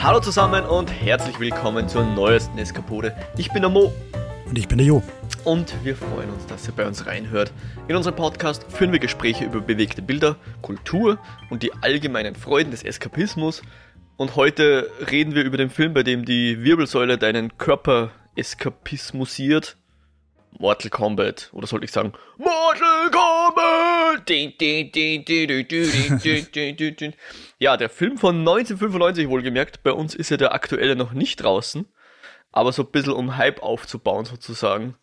[0.00, 3.16] Hallo zusammen und herzlich willkommen zur neuesten Eskapode.
[3.36, 3.92] Ich bin der Mo.
[4.46, 5.02] Und ich bin der Jo.
[5.44, 7.52] Und wir freuen uns, dass ihr bei uns reinhört.
[7.88, 11.18] In unserem Podcast führen wir Gespräche über bewegte Bilder, Kultur
[11.50, 13.60] und die allgemeinen Freuden des Eskapismus.
[14.16, 19.76] Und heute reden wir über den Film, bei dem die Wirbelsäule deinen Körper eskapismusiert.
[20.58, 21.50] Mortal Kombat.
[21.52, 24.28] Oder sollte ich sagen, Mortal Kombat!
[27.58, 29.82] Ja, der Film von 1995 wohlgemerkt.
[29.82, 31.86] Bei uns ist ja der aktuelle noch nicht draußen.
[32.52, 34.94] Aber so ein bisschen um Hype aufzubauen sozusagen.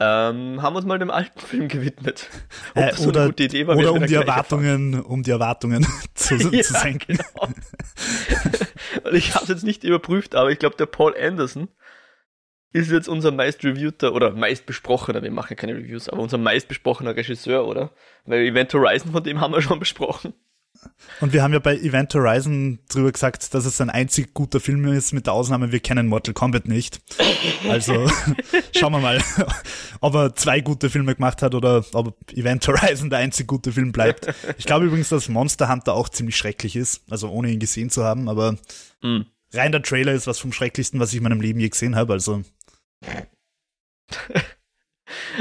[0.00, 2.28] Ähm, haben wir uns mal dem alten Film gewidmet.
[2.74, 6.62] Ob äh, oder, so Idee war, oder um die Erwartungen, um die Erwartungen zu, ja,
[6.62, 7.18] zu senken.
[7.18, 7.48] Genau.
[9.12, 11.68] ich habe es jetzt nicht überprüft, aber ich glaube, der Paul Anderson
[12.72, 16.38] ist jetzt unser meist reviewter oder meist besprochener, wir machen ja keine Reviews, aber unser
[16.38, 17.92] meist besprochener Regisseur, oder?
[18.24, 20.32] Weil Event Horizon, von dem haben wir schon besprochen.
[21.20, 24.84] Und wir haben ja bei Event Horizon drüber gesagt, dass es ein einzig guter Film
[24.86, 27.00] ist, mit der Ausnahme, wir kennen Mortal Kombat nicht.
[27.68, 28.10] Also
[28.76, 29.22] schauen wir mal,
[30.00, 33.92] ob er zwei gute Filme gemacht hat oder ob Event Horizon der einzig gute Film
[33.92, 34.32] bleibt.
[34.58, 38.04] Ich glaube übrigens, dass Monster Hunter auch ziemlich schrecklich ist, also ohne ihn gesehen zu
[38.04, 38.56] haben, aber
[39.02, 39.20] mm.
[39.52, 42.14] rein der Trailer ist was vom Schrecklichsten, was ich in meinem Leben je gesehen habe,
[42.14, 42.42] also.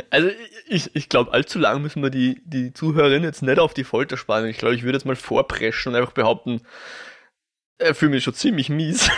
[0.09, 0.29] Also
[0.67, 4.17] ich, ich glaube, allzu lang müssen wir die, die Zuhörerinnen jetzt nicht auf die Folter
[4.17, 4.49] spannen.
[4.49, 6.61] Ich glaube, ich würde jetzt mal vorpreschen und einfach behaupten,
[7.77, 9.09] er fühlt mich schon ziemlich mies.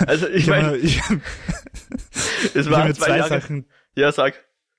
[0.06, 0.76] also ich meine,
[2.54, 3.28] es waren zwei, zwei Jahre.
[3.28, 4.34] Sachen, ja, sag.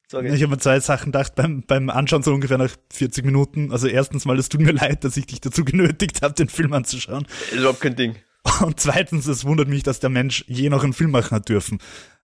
[0.09, 0.33] Sorry.
[0.33, 3.73] Ich habe mir zwei Sachen gedacht beim, beim Anschauen so ungefähr nach 40 Minuten.
[3.73, 6.71] Also erstens mal, es tut mir leid, dass ich dich dazu genötigt habe, den Film
[6.71, 7.27] anzuschauen.
[7.51, 8.15] Ist überhaupt kein Ding.
[8.61, 11.79] Und zweitens, es wundert mich, dass der Mensch je noch einen Film machen hat dürfen.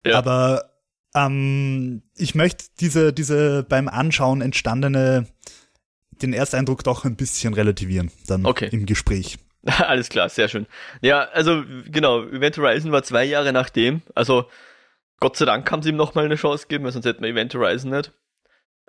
[0.05, 0.17] Ja.
[0.17, 0.72] Aber
[1.15, 5.27] ähm, ich möchte diese, diese beim Anschauen entstandene,
[6.21, 8.69] den Ersteindruck doch ein bisschen relativieren, dann okay.
[8.71, 9.37] im Gespräch.
[9.65, 10.67] Alles klar, sehr schön.
[11.01, 14.45] Ja, also genau, Event Horizon war zwei Jahre nachdem, also
[15.19, 17.53] Gott sei Dank haben sie ihm nochmal eine Chance gegeben, weil sonst hätten wir Event
[17.53, 18.11] Horizon nicht.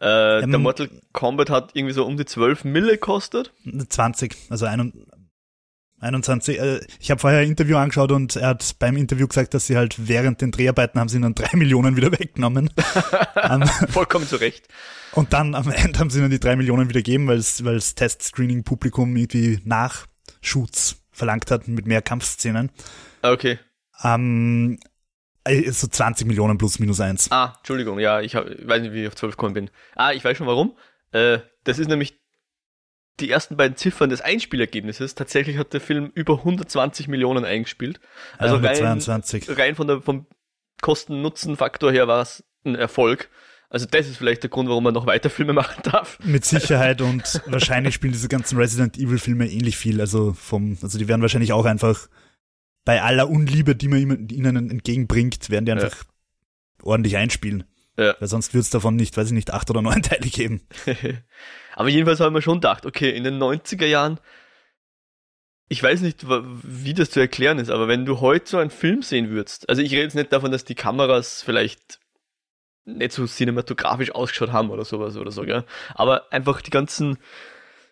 [0.00, 3.52] Äh, ähm, der Mortal Kombat hat irgendwie so um die 12 Mille gekostet.
[3.88, 5.06] 20, also ein,
[6.04, 6.58] 21.
[6.58, 9.76] Äh, ich habe vorher ein Interview angeschaut und er hat beim Interview gesagt, dass sie
[9.76, 12.70] halt während den Dreharbeiten haben sie dann drei Millionen wieder weggenommen.
[13.50, 14.68] um, Vollkommen zu Recht.
[15.12, 19.16] Und dann am Ende haben sie dann die drei Millionen wieder gegeben, weil es Test-Screening-Publikum
[19.16, 22.70] irgendwie Nachshoots verlangt hat mit mehr Kampfszenen.
[23.22, 23.58] Okay.
[24.02, 24.78] Um,
[25.46, 27.30] ähm, so 20 Millionen plus minus eins.
[27.30, 29.70] Ah, Entschuldigung, ja, ich, hab, ich weiß nicht, wie ich auf 12 gekommen bin.
[29.94, 30.76] Ah, ich weiß schon warum.
[31.12, 32.23] Äh, das ist nämlich
[33.20, 35.14] die ersten beiden Ziffern des Einspielergebnisses.
[35.14, 38.00] Tatsächlich hat der Film über 120 Millionen eingespielt.
[38.38, 39.00] Also ja, rein,
[39.46, 40.26] rein von der, vom
[40.80, 43.30] Kosten-Nutzen-Faktor her war es ein Erfolg.
[43.70, 46.18] Also das ist vielleicht der Grund, warum man noch weiter Filme machen darf.
[46.22, 50.00] Mit Sicherheit und wahrscheinlich spielen diese ganzen Resident Evil Filme ähnlich viel.
[50.00, 52.08] Also vom, also die werden wahrscheinlich auch einfach
[52.84, 56.84] bei aller Unliebe, die man ihnen entgegenbringt, werden die einfach ja.
[56.84, 57.64] ordentlich einspielen.
[57.96, 58.16] Ja.
[58.18, 60.66] Weil sonst würde es davon nicht, weiß ich nicht, acht oder neun Teile geben.
[61.74, 64.18] Aber jedenfalls habe ich mir schon gedacht, okay, in den 90er Jahren,
[65.68, 69.02] ich weiß nicht, wie das zu erklären ist, aber wenn du heute so einen Film
[69.02, 72.00] sehen würdest, also ich rede jetzt nicht davon, dass die Kameras vielleicht
[72.84, 75.64] nicht so cinematografisch ausgeschaut haben oder sowas oder so, gell?
[75.94, 77.16] aber einfach die ganzen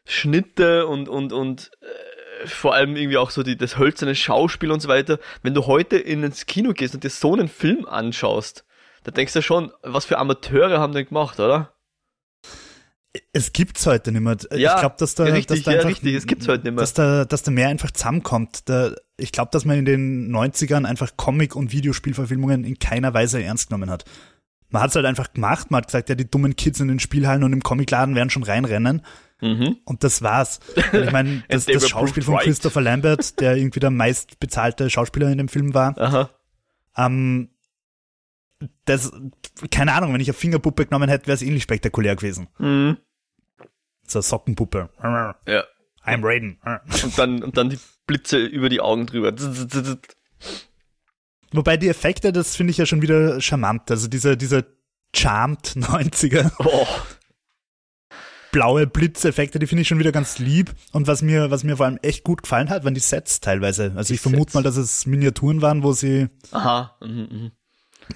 [0.04, 4.80] Schnitte und, und, und äh, vor allem irgendwie auch so die, das hölzerne Schauspiel und
[4.80, 8.64] so weiter, wenn du heute in ins Kino gehst und dir so einen Film anschaust,
[9.04, 11.72] da denkst du schon, was für Amateure haben den gemacht, oder?
[13.34, 14.36] Es gibt's heute nicht mehr.
[14.52, 16.74] Ja, ich glaube, dass da, richtig, dass da ja, einfach, richtig, es gibt's heute nicht
[16.74, 16.80] mehr.
[16.80, 18.68] Dass da, dass da mehr einfach zusammenkommt.
[18.70, 23.42] Da, ich glaube, dass man in den 90ern einfach Comic- und Videospielverfilmungen in keiner Weise
[23.42, 24.04] ernst genommen hat.
[24.70, 27.44] Man hat's halt einfach gemacht, man hat gesagt, ja, die dummen Kids in den Spielhallen
[27.44, 29.02] und im Comicladen werden schon reinrennen.
[29.42, 29.76] Mhm.
[29.84, 30.60] Und das war's.
[30.92, 35.36] Und ich meine, das, das Schauspiel von Christopher Lambert, der irgendwie der meistbezahlte Schauspieler in
[35.36, 36.30] dem Film war, Aha.
[36.96, 37.50] Ähm,
[38.84, 39.12] das,
[39.70, 42.48] keine Ahnung, wenn ich eine Fingerpuppe genommen hätte, wäre es ähnlich spektakulär gewesen.
[42.58, 42.98] Mhm.
[44.06, 44.90] So eine Sockenpuppe.
[45.02, 45.64] Ja.
[46.04, 46.58] I'm Raiden.
[47.04, 49.32] Und dann, und dann die Blitze über die Augen drüber.
[51.52, 53.90] Wobei die Effekte, das finde ich ja schon wieder charmant.
[53.90, 54.64] Also dieser, dieser
[55.14, 56.50] Charmed 90er.
[56.58, 56.86] Oh.
[58.50, 60.74] Blaue Blitzeffekte, die finde ich schon wieder ganz lieb.
[60.92, 63.92] Und was mir, was mir vor allem echt gut gefallen hat, waren die Sets teilweise.
[63.96, 66.96] Also die ich vermute mal, dass es Miniaturen waren, wo sie Aha.
[67.00, 67.50] Mhm, mh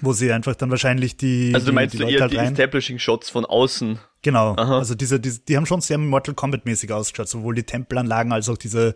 [0.01, 1.51] wo sie einfach dann wahrscheinlich die.
[1.53, 3.99] Also du meinst die, die, eher halt die Establishing Shots von außen.
[4.21, 4.55] Genau.
[4.55, 4.77] Aha.
[4.79, 8.49] Also diese, diese, die haben schon sehr Mortal Kombat mäßig ausgeschaut, sowohl die Tempelanlagen als
[8.49, 8.95] auch diese,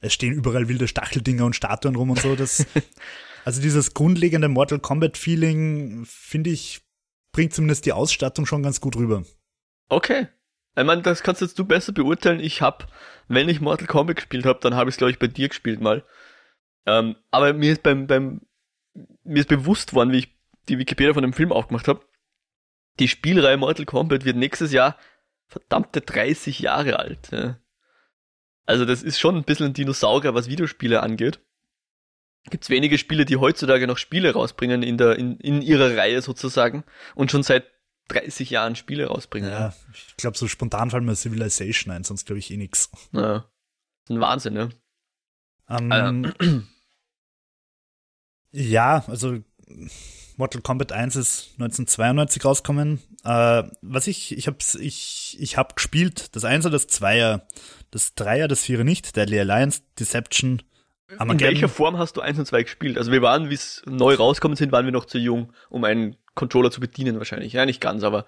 [0.00, 2.36] es stehen überall wilde Stacheldinger und Statuen rum und so.
[2.36, 2.66] Das,
[3.44, 6.82] also dieses grundlegende Mortal Kombat Feeling, finde ich,
[7.32, 9.24] bringt zumindest die Ausstattung schon ganz gut rüber.
[9.88, 10.28] Okay.
[10.76, 12.40] Ich meine, das kannst jetzt du besser beurteilen.
[12.40, 12.86] Ich habe,
[13.28, 15.80] wenn ich Mortal Kombat gespielt habe, dann habe ich es, glaube ich, bei dir gespielt
[15.80, 16.04] mal.
[16.86, 18.40] Ähm, aber mir ist beim, beim,
[19.24, 20.36] mir ist bewusst worden, wie ich
[20.68, 22.04] die Wikipedia von dem Film aufgemacht habe.
[22.98, 24.96] Die Spielreihe Mortal Kombat wird nächstes Jahr
[25.48, 27.30] verdammte 30 Jahre alt.
[27.30, 27.58] Ja.
[28.64, 31.40] Also das ist schon ein bisschen ein Dinosaurier, was Videospiele angeht.
[32.50, 36.22] Gibt es wenige Spiele, die heutzutage noch Spiele rausbringen in, der, in, in ihrer Reihe
[36.22, 36.84] sozusagen
[37.14, 37.66] und schon seit
[38.08, 39.50] 30 Jahren Spiele rausbringen.
[39.50, 42.90] Ja, ich glaube, so spontan fallen mir Civilization ein, sonst glaube ich eh nix.
[43.12, 43.48] Ja.
[44.08, 44.70] Ein Wahnsinn, ne?
[45.68, 46.68] Ähm, ähm.
[48.52, 49.38] Ja, also
[50.36, 53.02] Mortal Kombat 1 ist 1992 rausgekommen.
[53.24, 57.42] Äh, was ich, ich hab's, ich, ich hab gespielt, das 1er, das 2er,
[57.90, 60.62] das 3er, das 4er nicht, Deadly Alliance, Deception,
[61.18, 61.48] Armageddon.
[61.48, 62.98] In welcher Form hast du 1 und 2 gespielt?
[62.98, 66.16] Also wir waren, wie es neu rauskommen sind, waren wir noch zu jung, um einen
[66.34, 67.52] Controller zu bedienen wahrscheinlich.
[67.52, 68.26] Ja, nicht ganz, aber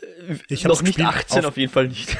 [0.00, 2.16] äh, ich noch nicht 18 auf, auf jeden Fall nicht.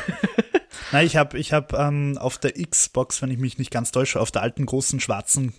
[0.92, 4.20] Nein, ich habe ich hab, ähm, auf der Xbox, wenn ich mich nicht ganz täusche,
[4.20, 5.52] auf der alten großen schwarzen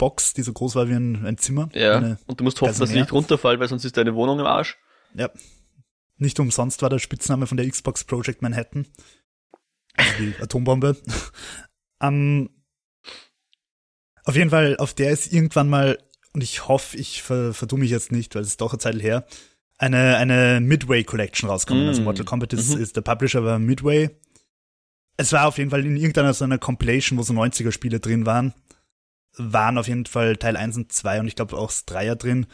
[0.00, 1.68] Box, die so groß war wie ein, ein Zimmer.
[1.74, 4.46] Ja, und du musst hoffen, dass sie nicht runterfällt, weil sonst ist deine Wohnung im
[4.46, 4.78] Arsch.
[5.14, 5.28] Ja.
[6.16, 8.86] Nicht umsonst war der Spitzname von der Xbox Project Manhattan.
[9.96, 10.96] Also die Atombombe.
[12.00, 12.48] ähm,
[14.24, 15.98] auf jeden Fall, auf der ist irgendwann mal
[16.32, 19.02] und ich hoffe, ich ver vertue mich jetzt nicht, weil es ist doch eine Zeit
[19.02, 19.26] her,
[19.76, 21.88] eine, eine Midway Collection rauskommen.
[21.88, 22.00] Also mm.
[22.00, 22.80] Also Mortal Kombat ist, mhm.
[22.80, 24.10] ist der Publisher war Midway.
[25.18, 28.24] Es war auf jeden Fall in irgendeiner so einer Compilation, wo so 90er Spiele drin
[28.24, 28.54] waren.
[29.36, 32.46] Waren auf jeden Fall Teil 1 und 2 und ich glaube auch das Dreier drin.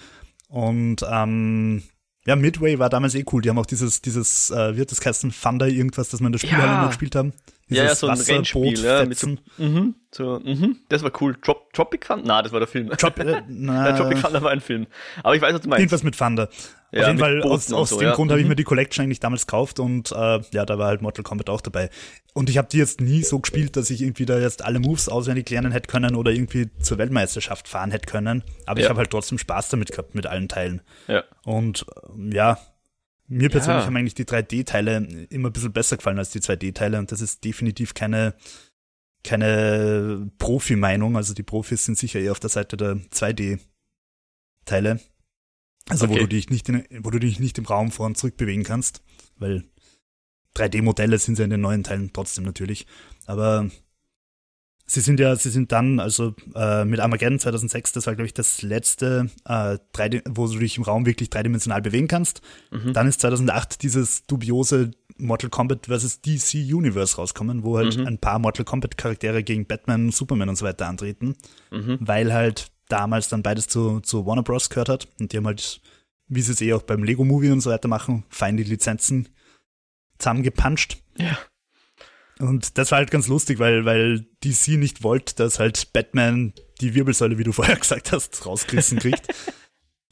[0.49, 1.82] Und ähm,
[2.26, 3.43] ja, Midway war damals eh cool.
[3.43, 6.38] Die haben auch dieses, dieses, äh, wird das heißen, Thunder irgendwas, das wir in der
[6.38, 6.87] Spielhalle ja.
[6.87, 7.32] gespielt haben.
[7.68, 11.34] Dieses ja, ja, so ein Rennspiel, ja, mit so, mhm, so, mhm, das war cool.
[11.42, 12.22] Trop Tropic Thunder?
[12.24, 12.90] Na, das war der Film.
[12.90, 14.86] Trop äh, na, ja, Tropic Thunder war ein Film.
[15.24, 15.80] Aber ich weiß, was du meinst.
[15.80, 16.48] Irgendwas mit Thunder.
[16.92, 18.14] Ja, Auf jeden Fall, aus, aus so, dem ja.
[18.14, 18.50] Grund habe ich mhm.
[18.50, 21.60] mir die Collection eigentlich damals gekauft und äh, ja, da war halt Mortal Kombat auch
[21.60, 21.90] dabei.
[22.34, 25.08] Und ich habe die jetzt nie so gespielt, dass ich irgendwie da jetzt alle Moves
[25.08, 28.44] auswendig lernen hätte können oder irgendwie zur Weltmeisterschaft fahren hätte können.
[28.66, 30.82] Aber ich habe halt trotzdem Spaß damit gehabt mit allen Teilen.
[31.08, 31.24] Ja.
[31.44, 31.84] Und
[32.16, 32.58] äh, ja,
[33.28, 33.87] mir persönlich ja.
[33.87, 34.96] haben eigentlich die 3D-Teile
[35.31, 38.34] immer ein bisschen besser gefallen als die 2D-Teile und das ist definitiv keine,
[39.25, 41.17] keine Profi-Meinung.
[41.17, 45.00] Also die Profis sind sicher eher auf der Seite der 2D-Teile.
[45.88, 46.14] Also okay.
[46.14, 48.64] wo du dich nicht in, wo du dich nicht im Raum vor und zurück bewegen
[48.64, 49.02] kannst,
[49.37, 49.64] weil
[50.56, 52.87] 3D-Modelle sind ja in den neuen Teilen trotzdem natürlich.
[53.26, 53.69] Aber
[54.88, 58.34] Sie sind ja, sie sind dann, also äh, mit Armageddon 2006, das war glaube ich
[58.34, 62.40] das letzte, äh, drei, wo du dich im Raum wirklich dreidimensional bewegen kannst.
[62.70, 62.92] Mhm.
[62.92, 66.20] Dann ist 2008 dieses dubiose Mortal Kombat vs.
[66.20, 68.06] DC Universe rauskommen, wo halt mhm.
[68.06, 71.34] ein paar Mortal Kombat Charaktere gegen Batman, Superman und so weiter antreten,
[71.72, 71.98] mhm.
[72.00, 74.70] weil halt damals dann beides zu, zu Warner Bros.
[74.70, 75.80] gehört hat und die haben halt,
[76.28, 79.28] wie sie es eh auch beim Lego Movie und so weiter machen, fein die Lizenzen
[80.18, 81.02] zusammengepuncht.
[81.18, 81.36] Ja.
[82.38, 86.94] Und das war halt ganz lustig, weil, weil DC nicht wollte, dass halt Batman die
[86.94, 89.26] Wirbelsäule, wie du vorher gesagt hast, rausgerissen kriegt.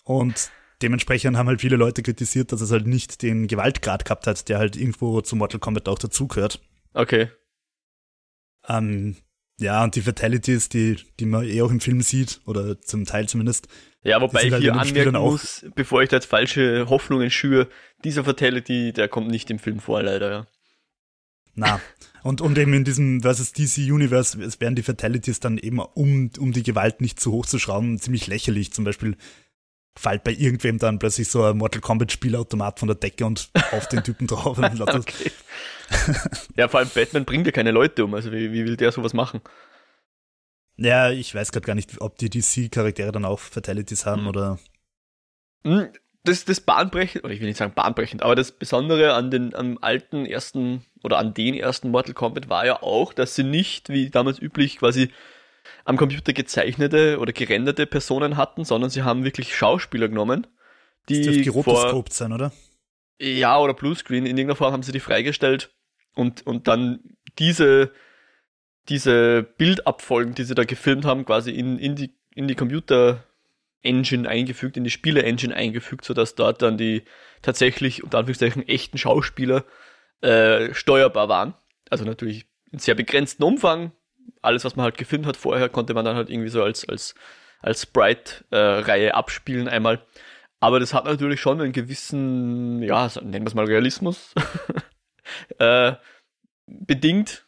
[0.05, 0.51] und
[0.83, 4.59] dementsprechend haben halt viele Leute kritisiert, dass es halt nicht den Gewaltgrad gehabt hat, der
[4.59, 6.61] halt irgendwo zu Mortal Kombat auch dazugehört.
[6.95, 7.31] Okay.
[8.69, 9.17] Ähm,
[9.61, 13.29] ja, und die Fatalities, die, die man eh auch im Film sieht, oder zum Teil
[13.29, 13.69] zumindest.
[14.03, 17.69] Ja, wobei ich halt hier anmerken muss, bevor ich da jetzt falsche Hoffnungen schüre,
[18.05, 20.47] dieser Fatality, der kommt nicht im Film vor, leider, ja.
[21.55, 21.81] Na,
[22.23, 26.53] und, und eben in diesem versus DC Universe werden die Fatalities dann eben, um, um
[26.53, 28.73] die Gewalt nicht zu hoch zu schrauben, ziemlich lächerlich.
[28.73, 29.17] Zum Beispiel
[29.97, 33.89] fällt bei irgendwem dann plötzlich so ein Mortal Kombat Spielautomat von der Decke und auf
[33.89, 34.59] den Typen drauf.
[34.81, 35.31] okay.
[36.57, 39.13] ja, vor allem Batman bringt ja keine Leute um, also wie, wie will der sowas
[39.13, 39.41] machen?
[40.77, 44.29] Ja, ich weiß gerade gar nicht, ob die DC-Charaktere dann auch Fatalities haben hm.
[44.29, 44.59] oder.
[45.65, 45.89] Hm,
[46.25, 49.79] das, das bahnbrechend, oder ich will nicht sagen bahnbrechend, aber das Besondere an den am
[49.81, 54.09] alten ersten oder an den ersten Mortal Kombat war ja auch, dass sie nicht, wie
[54.09, 55.11] damals üblich, quasi
[55.85, 60.47] am Computer gezeichnete oder gerenderte Personen hatten, sondern sie haben wirklich Schauspieler genommen,
[61.11, 61.45] die.
[61.45, 62.53] Das vor, sein, oder?
[63.21, 64.25] Ja, oder Bluescreen.
[64.25, 65.71] In irgendeiner Form haben sie die freigestellt
[66.15, 67.01] und, und dann
[67.39, 67.93] diese,
[68.89, 73.25] diese Bildabfolgen, die sie da gefilmt haben, quasi in, in die, in die Computer
[73.83, 77.03] Engine eingefügt, in die Spiele-Engine eingefügt, sodass dort dann die
[77.43, 79.65] tatsächlich, unter Anführungszeichen, echten Schauspieler
[80.25, 81.55] äh, steuerbar waren.
[81.91, 83.93] Also natürlich in sehr begrenztem Umfang.
[84.41, 87.15] Alles, was man halt gefilmt hat vorher, konnte man dann halt irgendwie so als, als,
[87.61, 90.05] als Sprite-Reihe äh, abspielen einmal.
[90.61, 94.33] Aber das hat natürlich schon einen gewissen, ja, nennen wir es mal Realismus,
[95.59, 95.93] äh,
[96.67, 97.47] bedingt.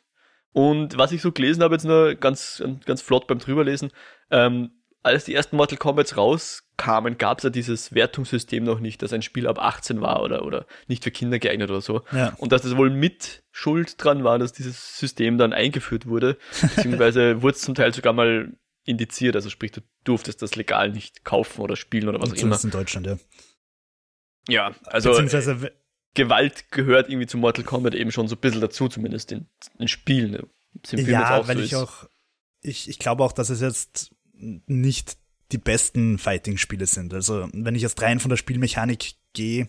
[0.52, 3.90] Und was ich so gelesen habe, jetzt nur ganz, ganz flott beim drüberlesen,
[4.30, 4.75] ähm,
[5.06, 9.22] als die ersten Mortal Kombats rauskamen, gab es ja dieses Wertungssystem noch nicht, dass ein
[9.22, 12.02] Spiel ab 18 war oder, oder nicht für Kinder geeignet oder so.
[12.12, 12.34] Ja.
[12.38, 17.40] Und dass das wohl mit Schuld dran war, dass dieses System dann eingeführt wurde, beziehungsweise
[17.42, 18.52] wurde es zum Teil sogar mal
[18.84, 22.38] indiziert, also sprich, du durftest das legal nicht kaufen oder spielen oder was auch immer.
[22.40, 23.18] Zumindest in Deutschland, ja.
[24.48, 25.72] Ja, also Beziehungsweise, we-
[26.14, 29.46] Gewalt gehört irgendwie zu Mortal Kombat eben schon so ein bisschen dazu, zumindest in,
[29.78, 30.30] in Spielen.
[30.30, 30.46] Ne?
[30.76, 31.78] Ob's im Film ja, jetzt weil so ich ist.
[31.78, 32.08] auch,
[32.62, 35.16] ich, ich glaube auch, dass es jetzt nicht
[35.52, 37.14] die besten Fighting-Spiele sind.
[37.14, 39.68] Also, wenn ich jetzt rein von der Spielmechanik gehe,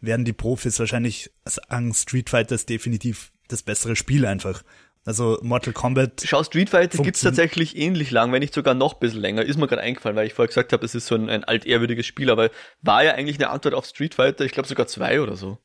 [0.00, 4.62] werden die Profis wahrscheinlich sagen, Street Fighter ist definitiv das bessere Spiel einfach.
[5.04, 8.94] Also, Mortal Kombat, Schau, Street Fighter gibt's Funktion- tatsächlich ähnlich lang, wenn nicht sogar noch
[8.94, 9.42] ein bisschen länger.
[9.42, 12.06] Ist mir gerade eingefallen, weil ich vorher gesagt habe, es ist so ein, ein altehrwürdiges
[12.06, 12.50] Spiel, aber
[12.82, 15.58] war ja eigentlich eine Antwort auf Street Fighter, ich glaube sogar zwei oder so.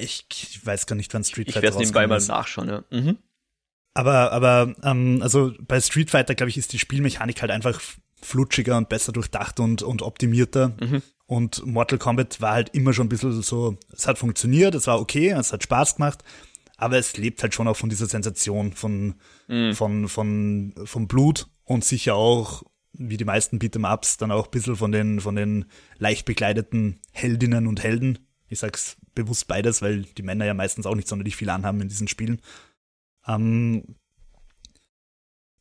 [0.00, 2.84] ich, ich weiß gar nicht, wann Street Ich Fighter werde es nebenbei mal nachschauen, ja.
[2.90, 3.18] Mhm.
[3.98, 7.80] Aber, aber, ähm, also bei Street Fighter, glaube ich, ist die Spielmechanik halt einfach
[8.22, 10.76] flutschiger und besser durchdacht und, und optimierter.
[10.80, 11.02] Mhm.
[11.26, 15.00] Und Mortal Kombat war halt immer schon ein bisschen so, es hat funktioniert, es war
[15.00, 16.22] okay, es hat Spaß gemacht,
[16.76, 19.16] aber es lebt halt schon auch von dieser Sensation, von,
[19.48, 19.74] Mhm.
[19.74, 22.62] von, von, vom Blut und sicher auch,
[22.92, 25.64] wie die meisten Beat'em-Ups, dann auch ein bisschen von den, von den
[25.98, 28.20] leicht bekleideten Heldinnen und Helden.
[28.46, 31.88] Ich sag's bewusst beides, weil die Männer ja meistens auch nicht sonderlich viel anhaben in
[31.88, 32.40] diesen Spielen.
[33.28, 33.96] Ähm,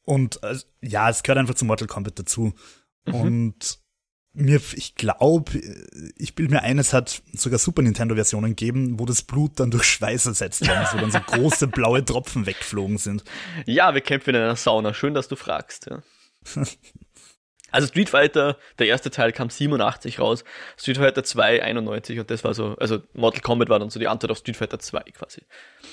[0.04, 2.54] und äh, ja, es gehört einfach zu Mortal Kombat dazu.
[3.06, 3.14] Mhm.
[3.14, 3.80] Und
[4.34, 5.60] mir, ich glaube,
[6.16, 9.86] ich bilde mir ein, es hat sogar Super Nintendo-Versionen gegeben, wo das Blut dann durch
[9.86, 13.24] Schweiß ersetzt worden ist, wo dann so große blaue Tropfen weggeflogen sind.
[13.66, 14.94] Ja, wir kämpfen in einer Sauna.
[14.94, 16.04] Schön, dass du fragst, ja.
[17.72, 20.44] Also Street Fighter, der erste Teil kam 87 raus,
[20.78, 24.08] Street Fighter 2 91 und das war so, also Mortal Kombat war dann so die
[24.08, 25.42] Antwort auf Street Fighter 2 quasi.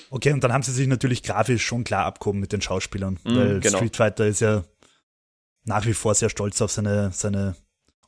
[0.09, 3.35] Okay, und dann haben sie sich natürlich grafisch schon klar abgehoben mit den Schauspielern, Mhm,
[3.35, 3.77] weil genau.
[3.77, 4.63] Street Fighter ist ja
[5.65, 7.55] nach wie vor sehr stolz auf seine, seine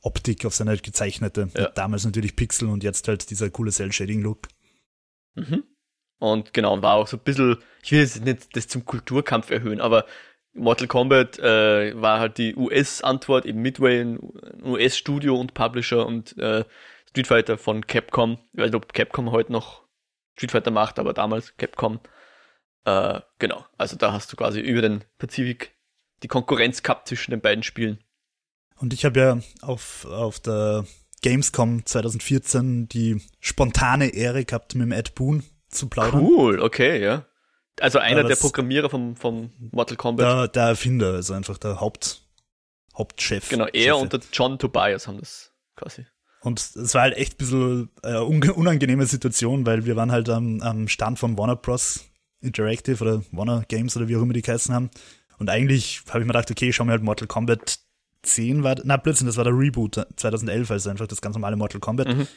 [0.02, 1.50] Optik, auf seine gezeichnete.
[1.58, 1.70] Ja.
[1.70, 4.48] Damals natürlich Pixel und jetzt halt dieser coole Cell-Shading-Look.
[5.36, 5.64] Mhm.
[6.20, 9.82] Und genau, war auch so ein bisschen, ich will jetzt nicht das zum Kulturkampf erhöhen,
[9.82, 10.06] aber
[10.58, 14.20] Mortal Kombat äh, war halt die US-Antwort, eben Midway, ein
[14.64, 16.66] US-Studio und Publisher und äh,
[17.10, 18.38] Street Fighter von Capcom.
[18.54, 19.84] Ich weiß nicht, ob Capcom heute noch
[20.36, 22.00] Street Fighter macht, aber damals Capcom.
[22.86, 25.76] Äh, genau, also da hast du quasi über den Pazifik
[26.24, 28.00] die Konkurrenz gehabt zwischen den beiden Spielen.
[28.80, 30.86] Und ich habe ja auf, auf der
[31.22, 36.22] Gamescom 2014 die spontane Ehre gehabt, mit dem Ed Boon zu plaudern.
[36.22, 37.26] Cool, okay, ja.
[37.80, 40.26] Also einer Ja, der Programmierer vom, vom Mortal Kombat.
[40.26, 42.22] Der, der Erfinder, also einfach der Haupt,
[42.98, 43.50] Hauptchef.
[43.50, 43.96] genau, er Chefe.
[43.96, 46.06] und der John Tobias haben das quasi.
[46.42, 50.62] Und es war halt echt ein bisschen äh, unangenehme Situation, weil wir waren halt am,
[50.62, 52.06] am Stand von Warner Bros.
[52.40, 54.92] Interactive oder Warner Games oder wie auch immer die geheißen haben.
[55.40, 57.80] Und eigentlich habe ich mir gedacht, okay, ich schau mir halt Mortal Kombat
[58.24, 61.80] 10 war, na plötzlich, das war der Reboot 2011, also einfach das ganz normale Mortal
[61.80, 62.08] Kombat.
[62.08, 62.28] Mhm.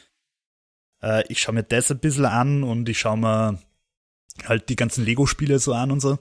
[1.01, 3.59] Äh, ich schaue mir das ein bisschen an und ich schaue mir
[4.47, 6.19] halt die ganzen Lego-Spiele so an und so.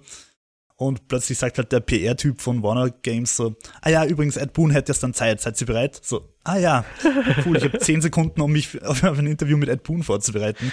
[0.80, 4.70] Und plötzlich sagt halt der PR-Typ von Warner Games so, ah ja, übrigens, Ed Boon
[4.70, 6.00] hätte jetzt dann Zeit, seid ihr bereit?
[6.02, 6.86] So, ah ja,
[7.44, 10.72] cool, ich habe zehn Sekunden, um mich auf ein Interview mit Ed Boon vorzubereiten.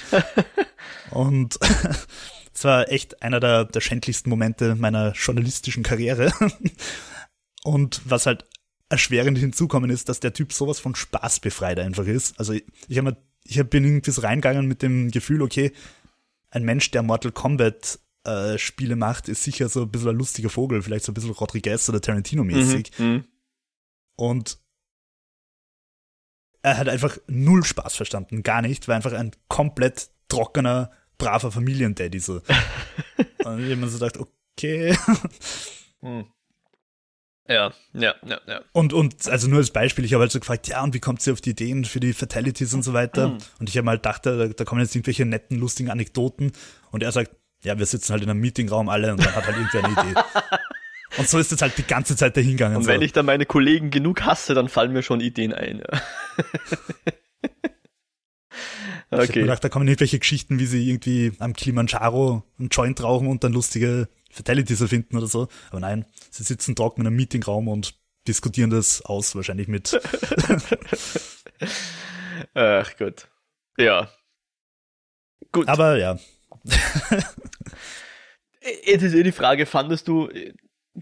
[1.12, 1.60] Und
[2.53, 6.32] es war echt einer der, der schändlichsten Momente meiner journalistischen Karriere.
[7.65, 8.46] Und was halt
[8.88, 12.39] erschwerend hinzukommen ist, dass der Typ sowas von Spaß befreit einfach ist.
[12.39, 15.74] Also ich, ich, hab ich bin irgendwie so reingegangen mit dem Gefühl, okay,
[16.50, 20.50] ein Mensch, der Mortal Kombat äh, Spiele macht, ist sicher so ein bisschen ein lustiger
[20.50, 22.92] Vogel, vielleicht so ein bisschen Rodriguez oder Tarantino-mäßig.
[23.00, 23.06] Mhm.
[23.06, 23.25] Mhm.
[24.16, 24.60] Und
[26.62, 32.20] er hat einfach null Spaß verstanden, gar nicht, war einfach ein komplett trockener, braver Familiendaddy
[32.20, 32.36] so.
[33.46, 34.98] Und ich hab mir so gedacht, okay.
[36.01, 36.25] Mhm.
[37.50, 38.62] Ja, ja, ja, ja.
[38.74, 41.22] Und, und also nur als Beispiel, ich habe halt so gefragt, ja, und wie kommt
[41.22, 43.30] sie auf die Ideen für die Fatalities und so weiter?
[43.30, 43.38] Mhm.
[43.60, 46.51] Und ich habe mal gedacht, da, da kommen jetzt irgendwelche netten, lustigen Anekdoten.
[46.92, 47.32] Und er sagt,
[47.63, 50.22] ja, wir sitzen halt in einem Meetingraum alle und dann hat halt irgendwer eine Idee.
[51.18, 52.77] Und so ist es halt die ganze Zeit dahingegangen.
[52.77, 52.89] Und so.
[52.89, 55.80] wenn ich dann meine Kollegen genug hasse, dann fallen mir schon Ideen ein.
[55.80, 56.01] Ja.
[59.10, 59.42] Ich hab mir okay.
[59.42, 63.54] gedacht, da kommen irgendwelche Geschichten, wie sie irgendwie am Kilimanjaro einen Joint rauchen und dann
[63.54, 65.48] lustige Fatalities erfinden oder so.
[65.70, 67.96] Aber nein, sie sitzen trocken in einem Meetingraum und
[68.28, 69.94] diskutieren das aus, wahrscheinlich mit.
[72.54, 73.28] Ach gut.
[73.78, 74.10] Ja.
[75.52, 75.68] Gut.
[75.68, 76.20] Aber ja,
[78.86, 80.54] Jetzt ist eh die Frage, fandest du äh,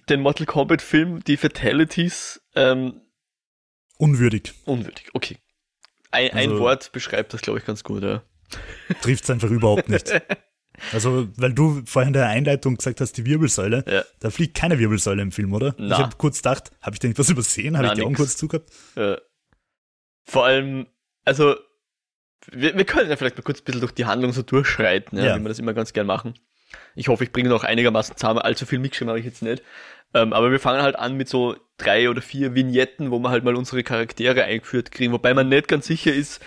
[0.10, 3.02] den Mortal Kombat Film, die Fatalities, ähm,
[3.98, 4.54] unwürdig.
[4.66, 5.10] unwürdig?
[5.14, 5.38] Okay.
[6.12, 8.22] Ein, ein Also- Wort beschreibt das, glaube ich, ganz gut, ja.
[9.02, 10.12] Trifft's einfach überhaupt nicht.
[10.94, 14.04] Also, weil du vorhin in der Einleitung gesagt hast, die Wirbelsäule, Ja.
[14.20, 15.76] da fliegt keine Wirbelsäule im Film, oder?
[15.78, 15.96] Na.
[15.96, 17.78] Ich habe kurz gedacht, habe ich da irgendwas übersehen?
[17.78, 18.70] Habe ich die Augen kurz zugehabt?
[18.96, 19.18] Äh,
[20.26, 20.88] vor allem,
[21.24, 21.56] also,
[22.52, 25.26] wir, wir können ja vielleicht mal kurz ein bisschen durch die Handlung so durchschreiten, ja,
[25.26, 25.36] Ja.
[25.40, 26.34] wie wir das immer ganz gern machen.
[26.96, 28.40] Ich hoffe, ich bringe noch einigermaßen zusammen.
[28.40, 29.64] Allzu viel mitgeschrieben habe ich jetzt nicht.
[30.14, 33.44] Ähm, aber wir fangen halt an mit so drei oder vier Vignetten, wo wir halt
[33.44, 36.42] mal unsere Charaktere eingeführt kriegen, wobei man nicht ganz sicher ist,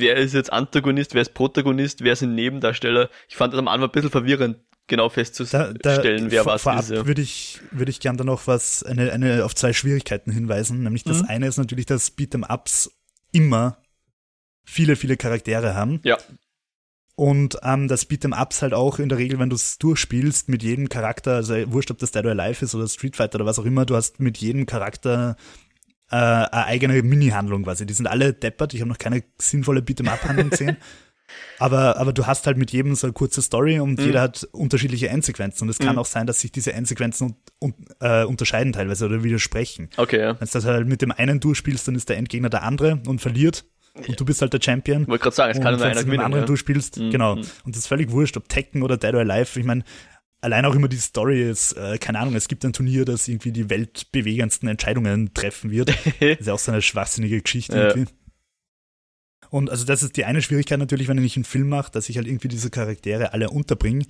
[0.00, 3.08] wer ist jetzt Antagonist, wer ist Protagonist, wer sind Nebendarsteller.
[3.28, 4.56] Ich fand das am Anfang ein bisschen verwirrend,
[4.88, 6.90] genau Da, festzustellen, da, wer vor- was vorab ist.
[6.90, 7.06] Ja.
[7.06, 10.82] würde ich, würde ich gern da noch was, eine, eine, auf zwei Schwierigkeiten hinweisen.
[10.82, 11.28] Nämlich das Mhm.
[11.28, 12.90] eine ist natürlich, dass Beat'em-Ups
[13.32, 13.78] immer
[14.64, 16.00] viele, viele Charaktere haben.
[16.04, 16.16] ja,
[17.14, 20.88] Und ähm, das Beat'em-Ups halt auch in der Regel, wenn du es durchspielst, mit jedem
[20.88, 23.64] Charakter, also wurscht, ob das Dead or Alive ist oder Street Fighter oder was auch
[23.66, 25.36] immer, du hast mit jedem Charakter
[26.12, 27.86] äh, eine eigene Mini-Handlung quasi.
[27.86, 30.76] Die sind alle deppert, ich habe noch keine sinnvolle Beat'em-Up-Handlung gesehen.
[31.58, 34.04] Aber, aber du hast halt mit jedem so eine kurze Story und Mhm.
[34.04, 35.64] jeder hat unterschiedliche Endsequenzen.
[35.64, 35.98] Und es kann Mhm.
[36.00, 39.88] auch sein, dass sich diese Endsequenzen un, un, äh, unterscheiden teilweise oder widersprechen.
[39.96, 40.38] okay, ja.
[40.40, 43.20] Wenn du das halt mit dem einen durchspielst, dann ist der Endgegner der andere und
[43.20, 43.64] verliert.
[43.94, 45.02] Und du bist halt der Champion.
[45.02, 46.24] Ich wollte gerade sagen, es kann nur wenn einer du mit dem gewinnen.
[46.24, 46.46] anderen Ja.
[46.46, 47.36] du spielst, Mhm, genau.
[47.36, 47.42] mhm.
[47.64, 49.58] Und das ist völlig wurscht, ob Tekken oder Dead or Alive.
[49.58, 49.84] Ich meine,
[50.42, 53.52] allein auch immer die Story ist, äh, keine Ahnung, es gibt ein Turnier, das irgendwie
[53.52, 55.90] die weltbewegendsten Entscheidungen treffen wird.
[56.20, 57.88] Das ist ja auch so eine schwachsinnige Geschichte Ja.
[57.88, 58.12] irgendwie.
[59.50, 62.16] Und also das ist die eine Schwierigkeit natürlich, wenn ich einen Film mache, dass ich
[62.16, 64.04] halt irgendwie diese Charaktere alle unterbringe.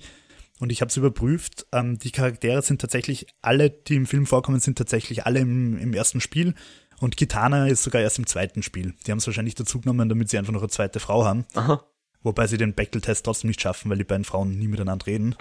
[0.59, 4.59] Und ich habe es überprüft, ähm, die Charaktere sind tatsächlich, alle, die im Film vorkommen,
[4.59, 6.53] sind tatsächlich alle im, im ersten Spiel.
[6.99, 8.93] Und Kitana ist sogar erst im zweiten Spiel.
[9.05, 11.45] Die haben es wahrscheinlich dazu genommen, damit sie einfach noch eine zweite Frau haben.
[11.55, 11.83] Aha.
[12.23, 15.35] Wobei sie den Bechdel-Test trotzdem nicht schaffen, weil die beiden Frauen nie miteinander reden.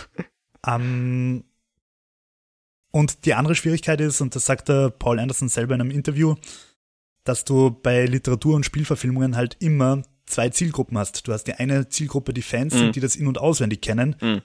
[0.66, 1.44] ähm,
[2.90, 6.36] und die andere Schwierigkeit ist, und das sagt der Paul Anderson selber in einem Interview,
[7.24, 11.26] dass du bei Literatur- und Spielverfilmungen halt immer zwei Zielgruppen hast.
[11.26, 12.78] Du hast die eine Zielgruppe, die Fans Mhm.
[12.78, 14.42] sind, die das in- und auswendig kennen, Mhm.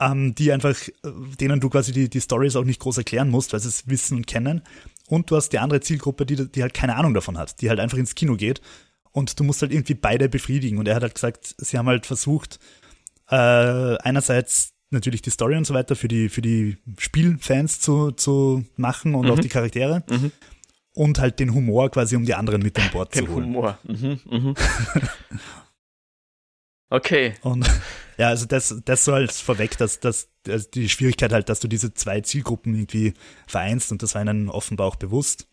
[0.00, 0.92] ähm, die einfach, äh,
[1.40, 4.16] denen du quasi die, die Stories auch nicht groß erklären musst, weil sie es wissen
[4.16, 4.62] und kennen.
[5.08, 7.78] Und du hast die andere Zielgruppe, die, die halt keine Ahnung davon hat, die halt
[7.80, 8.60] einfach ins Kino geht.
[9.14, 10.76] Und du musst halt irgendwie beide befriedigen.
[10.78, 12.58] Und er hat halt gesagt, sie haben halt versucht,
[13.30, 18.64] äh, einerseits natürlich die Story und so weiter für die, für die Spielfans zu, zu
[18.76, 19.30] machen und Mhm.
[19.30, 20.02] auch die Charaktere.
[20.10, 20.32] Mhm.
[20.94, 23.44] Und halt den Humor quasi, um die anderen mit an Bord Den zu holen.
[23.46, 23.78] Humor.
[23.84, 24.54] Mhm, mhm.
[26.90, 27.34] okay.
[27.42, 27.68] Und
[28.18, 31.68] ja, also das, das so als vorweg, dass, dass also die Schwierigkeit halt, dass du
[31.68, 33.14] diese zwei Zielgruppen irgendwie
[33.46, 35.48] vereinst und das war ihnen offenbar auch bewusst.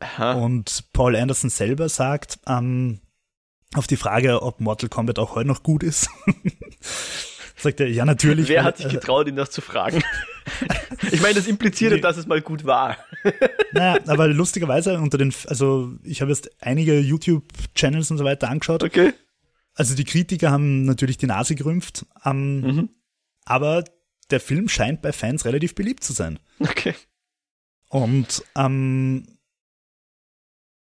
[0.00, 0.32] Aha.
[0.32, 2.98] Und Paul Anderson selber sagt, ähm,
[3.74, 6.08] auf die Frage, ob Mortal Kombat auch heute noch gut ist,
[7.56, 8.48] sagt er, ja, natürlich.
[8.48, 10.02] Wer weil, hat sich äh, getraut, ihn das zu fragen?
[11.12, 12.00] ich meine, das impliziert, Nee.
[12.00, 12.96] dass es mal gut war.
[13.74, 18.82] Naja, aber lustigerweise unter den, also ich habe jetzt einige YouTube-Channels und so weiter angeschaut.
[18.82, 19.14] Okay.
[19.74, 22.88] Also die Kritiker haben natürlich die Nase gerümpft, ähm, Mhm.
[23.46, 23.84] aber
[24.30, 26.38] der Film scheint bei Fans relativ beliebt zu sein.
[26.58, 26.94] Okay.
[27.88, 29.31] Und, ähm,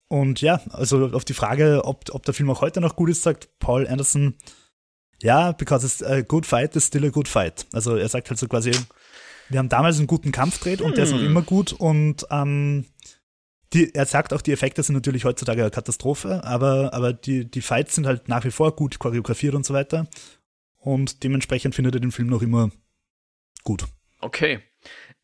[0.08, 3.24] und ja, also auf die Frage, ob, ob der Film auch heute noch gut ist,
[3.24, 4.36] sagt Paul Anderson,
[5.22, 7.66] ja, because it's a good fight is still a good fight.
[7.74, 8.72] Also er sagt halt so quasi,
[9.50, 11.26] wir haben damals einen guten Kampf gedreht und der ist noch Hm.
[11.28, 12.86] immer gut und ähm,
[13.74, 17.62] die, er sagt auch, die Effekte sind natürlich heutzutage eine Katastrophe, aber, aber die, die
[17.62, 20.08] Fights sind halt nach wie vor gut choreografiert und so weiter.
[20.78, 22.70] Und dementsprechend findet er den Film noch immer
[23.64, 23.86] gut.
[24.20, 24.60] Okay.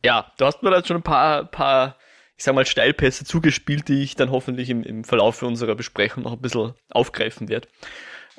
[0.03, 1.97] Ja, du hast mir da jetzt schon ein paar, paar,
[2.39, 6.31] ich sag mal, Steilpässe zugespielt, die ich dann hoffentlich im, im Verlauf unserer Besprechung noch
[6.31, 7.67] ein bisschen aufgreifen werde.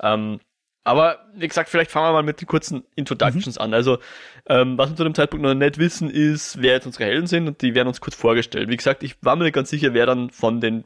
[0.02, 0.40] Ähm,
[0.84, 3.74] aber wie gesagt, vielleicht fangen wir mal mit den kurzen Introductions an.
[3.74, 3.98] Also,
[4.46, 7.46] ähm, was wir zu dem Zeitpunkt noch nicht wissen, ist, wer jetzt unsere Helden sind
[7.46, 8.70] und die werden uns kurz vorgestellt.
[8.70, 10.84] Wie gesagt, ich war mir nicht ganz sicher, wer dann von den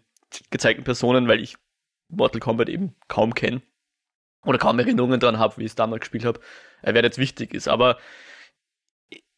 [0.50, 1.55] gezeigten Personen, weil ich
[2.09, 3.62] Mortal Kombat eben kaum kenne
[4.44, 6.40] oder kaum Erinnerungen dran habe, wie ich es damals gespielt habe,
[6.83, 7.68] äh, wer jetzt wichtig ist.
[7.68, 7.96] Aber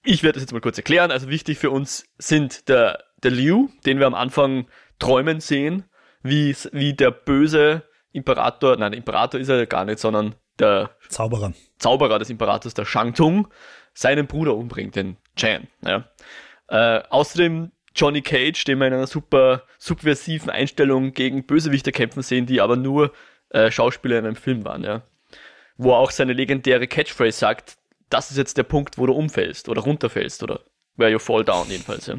[0.02, 1.10] ich werde das jetzt mal kurz erklären.
[1.10, 4.66] Also wichtig für uns sind der, der Liu, den wir am Anfang
[4.98, 5.85] träumen sehen,
[6.22, 11.52] wie, wie der böse Imperator, nein, Imperator ist er gar nicht, sondern der Zauberer.
[11.79, 13.48] Zauberer des Imperators, der Shang Tsung,
[13.92, 15.68] seinen Bruder umbringt, den Chan.
[15.85, 16.09] Ja.
[16.68, 22.46] Äh, außerdem Johnny Cage, den wir in einer super subversiven Einstellung gegen Bösewichter kämpfen sehen,
[22.46, 23.12] die aber nur
[23.50, 24.85] äh, Schauspieler in einem Film waren.
[24.85, 25.02] Ja.
[25.76, 27.76] Wo er auch seine legendäre Catchphrase sagt,
[28.11, 30.61] das ist jetzt der Punkt, wo du umfällst oder runterfällst oder
[30.96, 32.07] where you fall down jedenfalls.
[32.07, 32.16] Ja.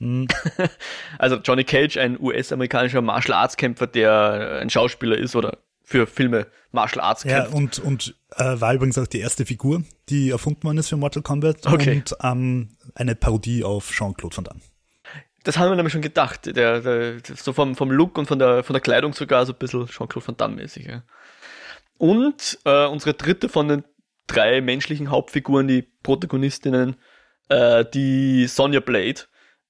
[0.00, 0.26] Hm.
[1.18, 6.46] Also Johnny Cage, ein US-amerikanischer Martial Arts Kämpfer, der ein Schauspieler ist oder für Filme
[6.72, 7.54] Martial Arts Ja, kämpft.
[7.54, 11.22] und, und äh, war übrigens auch die erste Figur, die erfunden worden ist für Mortal
[11.22, 11.66] Kombat.
[11.66, 11.96] Okay.
[11.96, 14.60] Und ähm, eine Parodie auf Jean-Claude Van Damme.
[15.42, 16.46] Das haben wir nämlich schon gedacht.
[16.54, 19.58] Der, der, so vom, vom Look und von der, von der Kleidung sogar so ein
[19.58, 20.86] bisschen Jean-Claude Van Damme mäßig.
[20.86, 21.02] Ja.
[21.98, 23.84] und äh, unsere dritte von den
[24.26, 26.96] drei menschlichen Hauptfiguren, die Protagonistinnen,
[27.48, 29.22] äh, die Sonja Blade,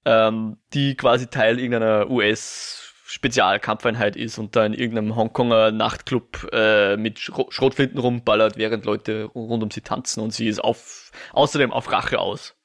[0.05, 7.19] ähm, die quasi Teil irgendeiner US-Spezialkampfeinheit ist und da in irgendeinem Hongkonger Nachtclub äh, mit
[7.19, 11.93] Schro Schrotflinten rumballert, während Leute rund um sie tanzen und sie ist auf, außerdem auf
[11.93, 12.57] Rache aus.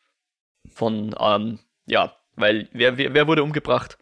[0.73, 3.97] Von, ähm, ja, weil wer, wer, wer wurde umgebracht?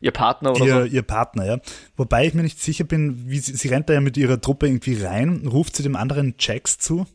[0.00, 0.84] Ihr Partner oder ihr, so?
[0.84, 1.58] Ihr Partner, ja.
[1.96, 4.66] Wobei ich mir nicht sicher bin, wie sie, sie rennt da ja mit ihrer Truppe
[4.66, 7.06] irgendwie rein, ruft sie dem anderen Jax zu.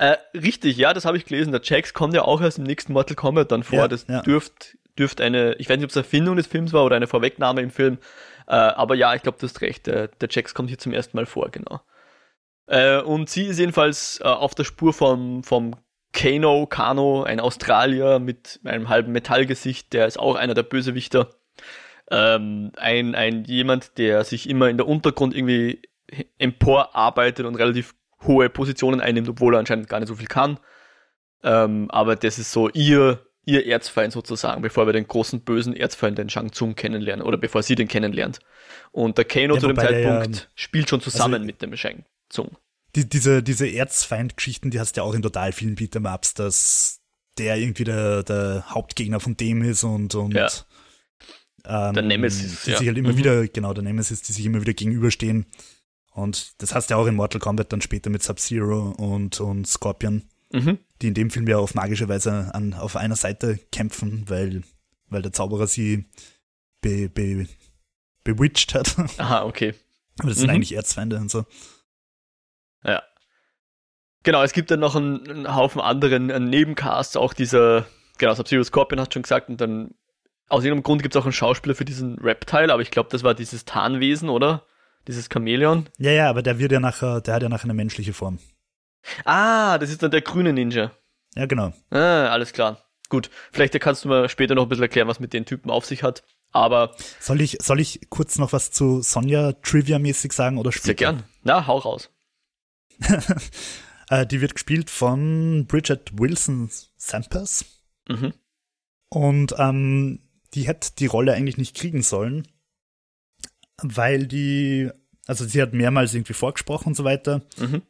[0.00, 1.52] Äh, richtig, ja, das habe ich gelesen.
[1.52, 3.80] Der Jax kommt ja auch erst im nächsten Mortal Kombat dann vor.
[3.80, 4.22] Ja, das ja.
[4.22, 7.06] dürft, dürft eine, ich weiß nicht, ob es eine Erfindung des Films war oder eine
[7.06, 7.98] Vorwegnahme im Film.
[8.46, 9.86] Äh, aber ja, ich glaube, du hast recht.
[9.86, 11.82] Der, der Jax kommt hier zum ersten Mal vor, genau.
[12.66, 15.76] Äh, und sie ist jedenfalls äh, auf der Spur vom, vom
[16.14, 21.28] Kano, Kano, ein Australier mit einem halben Metallgesicht, der ist auch einer der Bösewichter.
[22.10, 25.82] Ähm, ein, ein jemand, der sich immer in der Untergrund irgendwie
[26.38, 27.94] emporarbeitet und relativ
[28.26, 30.58] hohe Positionen einnimmt, obwohl er anscheinend gar nicht so viel kann.
[31.42, 36.18] Ähm, aber das ist so ihr, ihr Erzfeind sozusagen, bevor wir den großen bösen Erzfeind,
[36.18, 38.40] den Shang Tsung, kennenlernen oder bevor sie den kennenlernt.
[38.92, 41.62] Und der Kano Ja, zu dem wobei der Zeitpunkt ja- spielt schon zusammen also- mit
[41.62, 42.56] dem Shang Tsung.
[42.96, 47.00] Die, diese, diese Erzfeind-Geschichten, die hast du ja auch in total vielen Beat'em-Ups, dass
[47.38, 50.48] der irgendwie der, der Hauptgegner von dem ist und, und Ja.
[51.64, 52.78] ähm, Der Nemesis, die ja.
[52.78, 53.16] sich halt immer Mhm.
[53.16, 55.46] wieder, genau, der Nemesis, die sich immer wieder gegenüberstehen.
[56.20, 59.66] Und das hast du ja auch in Mortal Kombat dann später mit Sub-Zero und, und
[59.66, 60.78] Scorpion, Mhm.
[61.00, 64.62] die in dem Film ja auf magische Weise an, auf einer Seite kämpfen, weil,
[65.08, 66.06] weil der Zauberer sie
[66.80, 67.46] be, be,
[68.24, 68.96] bewitcht hat.
[69.18, 69.74] Aha, okay.
[70.18, 70.56] Aber das sind Mhm.
[70.56, 71.44] eigentlich Erzfeinde und so.
[72.84, 73.02] Ja.
[74.22, 77.86] Genau, es gibt dann noch einen, einen Haufen anderen Nebencasts, auch dieser,
[78.18, 79.94] genau, Sub-Zero Scorpion hast du schon gesagt, und dann
[80.48, 83.22] aus irgendeinem Grund gibt es auch einen Schauspieler für diesen Reptile, aber ich glaube, das
[83.22, 84.66] war dieses Tarnwesen, oder?
[85.08, 85.88] Dieses Chamäleon.
[85.98, 88.38] Ja, ja, aber der wird ja nachher, der hat ja nachher eine menschliche Form.
[89.24, 90.92] Ah, das ist dann der grüne Ninja.
[91.34, 91.72] Ja, genau.
[91.90, 92.84] Ah, alles klar.
[93.08, 95.84] Gut, vielleicht kannst du mir später noch ein bisschen erklären, was mit den Typen auf
[95.86, 96.22] sich hat.
[96.52, 100.86] Aber Soll ich, soll ich kurz noch was zu Sonja Trivia-mäßig sagen oder später?
[100.86, 101.22] sehr gern.
[101.42, 102.10] Na, hau raus.
[104.12, 107.64] Äh, die wird gespielt von Bridget Wilson Sampers
[108.08, 108.34] Mhm.
[109.08, 110.18] und ähm,
[110.54, 112.48] die hätte die Rolle eigentlich nicht kriegen sollen,
[113.82, 114.90] weil die,
[115.26, 117.82] also sie hat mehrmals irgendwie vorgesprochen und so weiter, Mhm.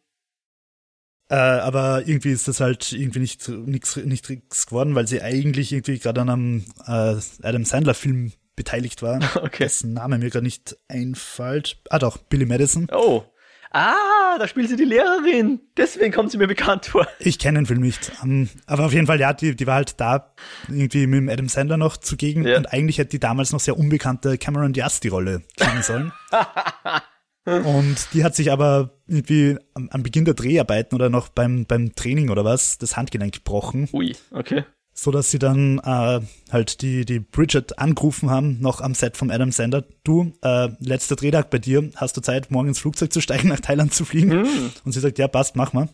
[1.28, 5.72] äh, aber irgendwie ist das halt irgendwie nicht nichts nicht nix geworden, weil sie eigentlich
[5.72, 9.64] irgendwie gerade an einem äh, Adam Sandler Film beteiligt war, Okay.
[9.64, 11.80] dessen Name mir gerade nicht einfällt.
[11.88, 12.88] Ah doch, Billy Madison.
[12.92, 13.24] Oh.
[13.72, 15.60] Ah, da spielt sie die Lehrerin.
[15.76, 17.06] Deswegen kommt sie mir bekannt vor.
[17.20, 18.10] Ich kenne den Film nicht.
[18.22, 20.34] Ähm, aber auf jeden Fall, ja, die, die war halt da
[20.68, 22.44] irgendwie mit dem Adam Sandler noch zugegen.
[22.44, 22.56] Ja.
[22.56, 26.12] Und eigentlich hätte die damals noch sehr unbekannte Cameron Diaz die Rolle kriegen sollen.
[27.44, 31.94] und die hat sich aber irgendwie am, am Beginn der Dreharbeiten oder noch beim, beim
[31.94, 34.64] Training oder was, das Handgelenk gebrochen, Ui, okay.
[35.00, 36.20] So dass sie dann äh,
[36.52, 39.82] halt die, die Bridget angerufen haben, noch am Set vom Adam Sandler.
[40.04, 43.60] Du, äh, letzter Drehtag bei dir, hast du Zeit, morgen ins Flugzeug zu steigen, nach
[43.60, 44.30] Thailand zu fliegen?
[44.30, 44.72] Hm.
[44.84, 45.88] Und sie sagt, ja, passt, mach mal.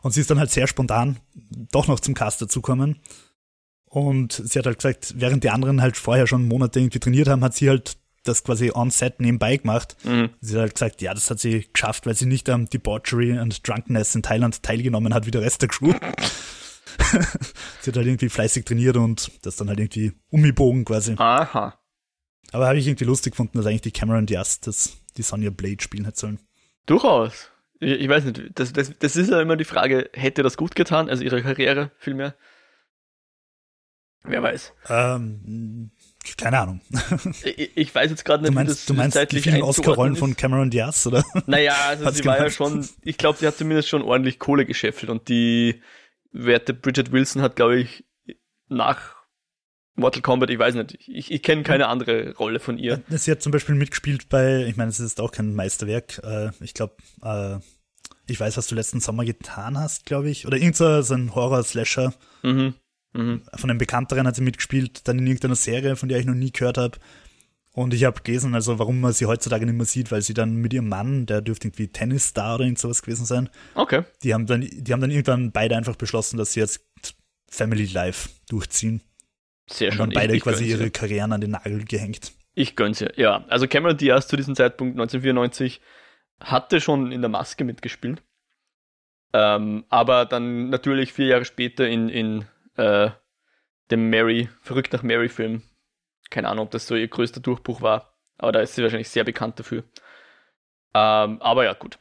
[0.00, 1.18] Und sie ist dann halt sehr spontan
[1.70, 2.96] doch noch zum Cast dazukommen.
[3.84, 7.44] Und sie hat halt gesagt, während die anderen halt vorher schon Monate irgendwie trainiert haben,
[7.44, 9.98] hat sie halt das quasi on-set nebenbei gemacht.
[10.02, 10.30] Mhm.
[10.40, 13.68] Sie hat halt gesagt, ja, das hat sie geschafft, weil sie nicht am Debauchery and
[13.68, 15.92] Drunkenness in Thailand teilgenommen hat, wie der Rest der Crew.
[17.80, 21.14] sie hat halt irgendwie fleißig trainiert und das dann halt irgendwie umgebogen quasi.
[21.16, 21.78] Aha.
[22.52, 25.82] Aber habe ich irgendwie lustig gefunden, dass eigentlich die Cameron Diaz das, die Sonja Blade
[25.82, 26.38] spielen hätte sollen.
[26.86, 27.50] Durchaus.
[27.80, 30.76] Ich, ich weiß nicht, das, das, das ist ja immer die Frage, hätte das gut
[30.76, 32.34] getan, also ihre Karriere vielmehr?
[34.28, 34.72] Wer weiß.
[34.88, 35.90] Ähm,
[36.36, 36.80] keine Ahnung.
[37.44, 39.62] Ich, ich weiß jetzt gerade nicht, Du wie das meinst, du meinst die zeitlich vielen
[39.62, 41.24] Oscar-Rollen von Cameron Diaz, oder?
[41.46, 45.10] Naja, also sie war ja schon, ich glaube, sie hat zumindest schon ordentlich Kohle gescheffelt
[45.10, 45.80] und die
[46.32, 48.04] werte Bridget Wilson hat, glaube ich,
[48.68, 49.16] nach
[49.94, 53.02] Mortal Kombat, ich weiß nicht, ich, ich kenne keine andere Rolle von ihr.
[53.08, 56.20] Sie hat zum Beispiel mitgespielt bei, ich meine, es ist auch kein Meisterwerk.
[56.22, 57.58] Äh, ich glaube, äh,
[58.26, 60.46] ich weiß, was du letzten Sommer getan hast, glaube ich.
[60.46, 62.12] Oder irgend so so ein Horror-Slasher.
[62.42, 62.74] Mhm.
[63.14, 63.42] Mhm.
[63.54, 66.52] Von einem Bekannteren hat sie mitgespielt, dann in irgendeiner Serie, von der ich noch nie
[66.52, 66.98] gehört habe.
[67.76, 70.56] Und ich habe gelesen, also warum man sie heutzutage nicht mehr sieht, weil sie dann
[70.56, 74.02] mit ihrem Mann, der dürfte irgendwie Tennisstar oder irgend sowas gewesen sein, Okay.
[74.22, 76.80] die haben dann, die haben dann irgendwann beide einfach beschlossen, dass sie jetzt
[77.50, 79.02] Family Life durchziehen.
[79.68, 79.98] Sehr Und schön.
[80.06, 82.32] dann beide ich, ich quasi ihre Karrieren an den Nagel gehängt.
[82.54, 83.12] Ich gönn's ihr.
[83.16, 85.82] Ja, also Cameron Diaz zu diesem Zeitpunkt 1994
[86.40, 88.22] hatte schon in der Maske mitgespielt.
[89.34, 93.10] Ähm, aber dann natürlich vier Jahre später in, in äh,
[93.90, 95.62] dem Mary, Verrückt nach Mary Film.
[96.30, 99.24] Keine Ahnung, ob das so ihr größter Durchbruch war, aber da ist sie wahrscheinlich sehr
[99.24, 99.84] bekannt dafür.
[100.94, 101.98] Ähm, aber ja, gut.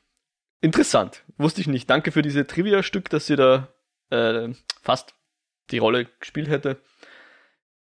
[0.62, 1.24] Interessant.
[1.38, 1.90] Wusste ich nicht.
[1.90, 3.68] Danke für diese Trivia-Stück, dass sie da
[4.10, 4.50] äh,
[4.82, 5.14] fast
[5.72, 6.78] die Rolle gespielt hätte.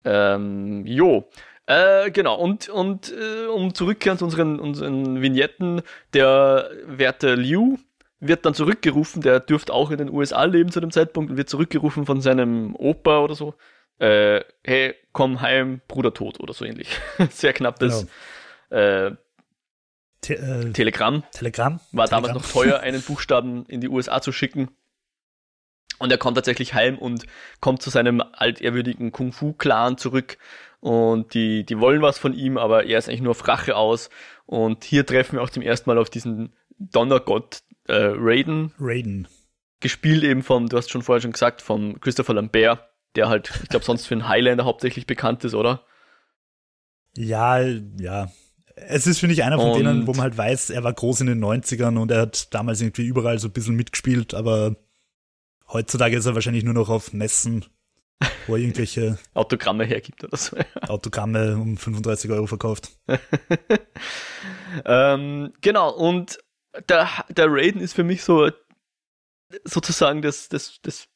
[0.05, 1.31] Ähm, jo.
[1.67, 5.81] Äh, genau, und, und äh, um zurückkehren zu unseren, unseren Vignetten,
[6.13, 7.79] der werte Liu
[8.21, 11.49] wird dann zurückgerufen, der dürfte auch in den USA leben zu dem Zeitpunkt und wird
[11.49, 13.55] zurückgerufen von seinem Opa oder so.
[13.99, 16.89] Äh, hey, komm heim, Bruder tot oder so ähnlich.
[17.31, 18.07] Sehr knappes
[18.71, 18.83] genau.
[18.83, 19.17] äh,
[20.21, 21.23] Te äh, Telegramm.
[21.33, 21.81] Telegramm.
[21.93, 22.23] War Telegramm.
[22.25, 24.71] damals noch teuer, einen Buchstaben in die USA zu schicken.
[25.99, 27.27] Und er kommt tatsächlich heim und
[27.61, 30.39] kommt zu seinem altehrwürdigen Kung-Fu-Clan zurück.
[30.81, 34.11] Und die, die wollen was von ihm, aber er ist eigentlich nur auf Rache aus.
[34.47, 38.73] Und hier treffen wir auch zum ersten Mal auf diesen Donnergott äh, Raiden.
[38.79, 39.29] Raiden.
[39.81, 43.69] Gespielt eben vom, du hast schon vorher schon gesagt, vom Christopher Lambert, der halt, ich
[43.69, 45.85] glaube, sonst für einen Highlander hauptsächlich bekannt ist, oder?
[47.17, 48.31] Ja, ja.
[48.77, 51.21] Es ist, finde ich, einer von und denen, wo man halt weiß, er war groß
[51.21, 54.77] in den 90ern und er hat damals irgendwie überall so ein bisschen mitgespielt, aber
[55.73, 57.65] Heutzutage ist er wahrscheinlich nur noch auf Messen,
[58.47, 60.57] wo er irgendwelche Autogramme hergibt oder so.
[60.83, 62.91] Autogramme um 35 Euro verkauft.
[64.85, 66.39] ähm, genau, und
[66.89, 68.51] der, der Raiden ist für mich so
[69.65, 71.09] sozusagen das, das, das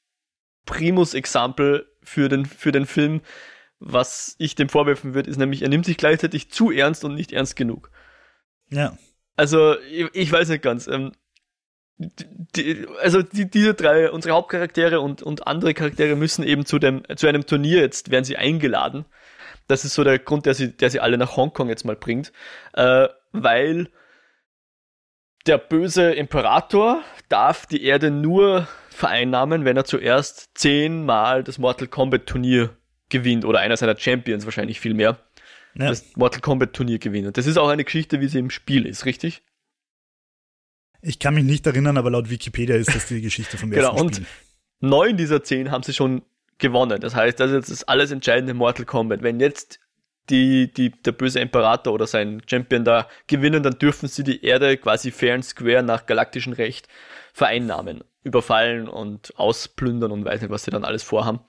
[0.64, 3.21] Primus-Example für den, für den Film.
[3.81, 7.33] Was ich dem vorwerfen würde, ist nämlich, er nimmt sich gleichzeitig zu ernst und nicht
[7.33, 7.90] ernst genug.
[8.71, 8.99] Ja.
[9.37, 10.88] Also, ich, ich weiß nicht ganz.
[10.88, 11.12] Ähm,
[11.99, 17.03] die, also die, diese drei, unsere Hauptcharaktere und, und andere Charaktere müssen eben zu dem,
[17.16, 19.05] zu einem Turnier jetzt, werden sie eingeladen.
[19.66, 22.33] Das ist so der Grund, der sie, der sie alle nach Hongkong jetzt mal bringt.
[22.73, 23.88] Äh, weil
[25.47, 32.26] der böse Imperator darf die Erde nur vereinnahmen, wenn er zuerst zehnmal das Mortal Kombat
[32.26, 32.76] Turnier
[33.08, 35.18] gewinnt oder einer seiner Champions wahrscheinlich viel mehr.
[35.74, 35.88] Ja.
[35.88, 37.28] Das Mortal Kombat Turnier gewinnt.
[37.28, 39.42] Und das ist auch eine Geschichte, wie sie im Spiel ist, richtig?
[41.00, 44.14] Ich kann mich nicht erinnern, aber laut Wikipedia ist das die Geschichte vom genau, ersten
[44.14, 44.26] Spiel.
[44.80, 46.22] Und neun dieser zehn haben sie schon
[46.58, 47.00] gewonnen.
[47.00, 49.22] Das heißt, das ist jetzt das alles entscheidende Mortal Kombat.
[49.22, 49.78] Wenn jetzt
[50.31, 54.77] die, die, der böse Imperator oder sein Champion da gewinnen, dann dürfen sie die Erde
[54.77, 56.88] quasi fair and square nach galaktischem Recht
[57.33, 61.41] vereinnahmen, überfallen und ausplündern und weiß nicht, was sie dann alles vorhaben.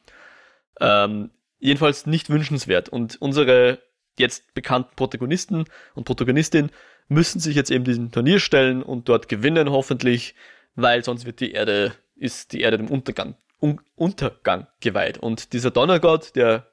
[0.80, 2.90] Ähm, jedenfalls nicht wünschenswert.
[2.90, 3.80] Und unsere
[4.18, 5.66] jetzt bekannten Protagonisten
[5.96, 6.72] und Protagonistin
[7.08, 10.36] müssen sich jetzt eben diesem Turnier stellen und dort gewinnen hoffentlich,
[10.76, 15.18] weil sonst wird die Erde, ist die Erde dem Untergang, Un Untergang geweiht.
[15.18, 16.69] Und dieser Donnergott, der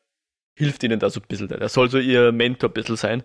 [0.57, 3.23] hilft ihnen da so ein bisschen, der soll so ihr Mentor ein bisschen sein.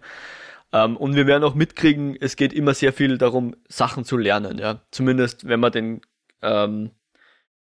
[0.74, 4.58] Ähm, und wir werden auch mitkriegen, es geht immer sehr viel darum, Sachen zu lernen,
[4.58, 4.86] ja.
[4.92, 6.02] Zumindest, wenn man den,
[6.42, 6.92] ähm,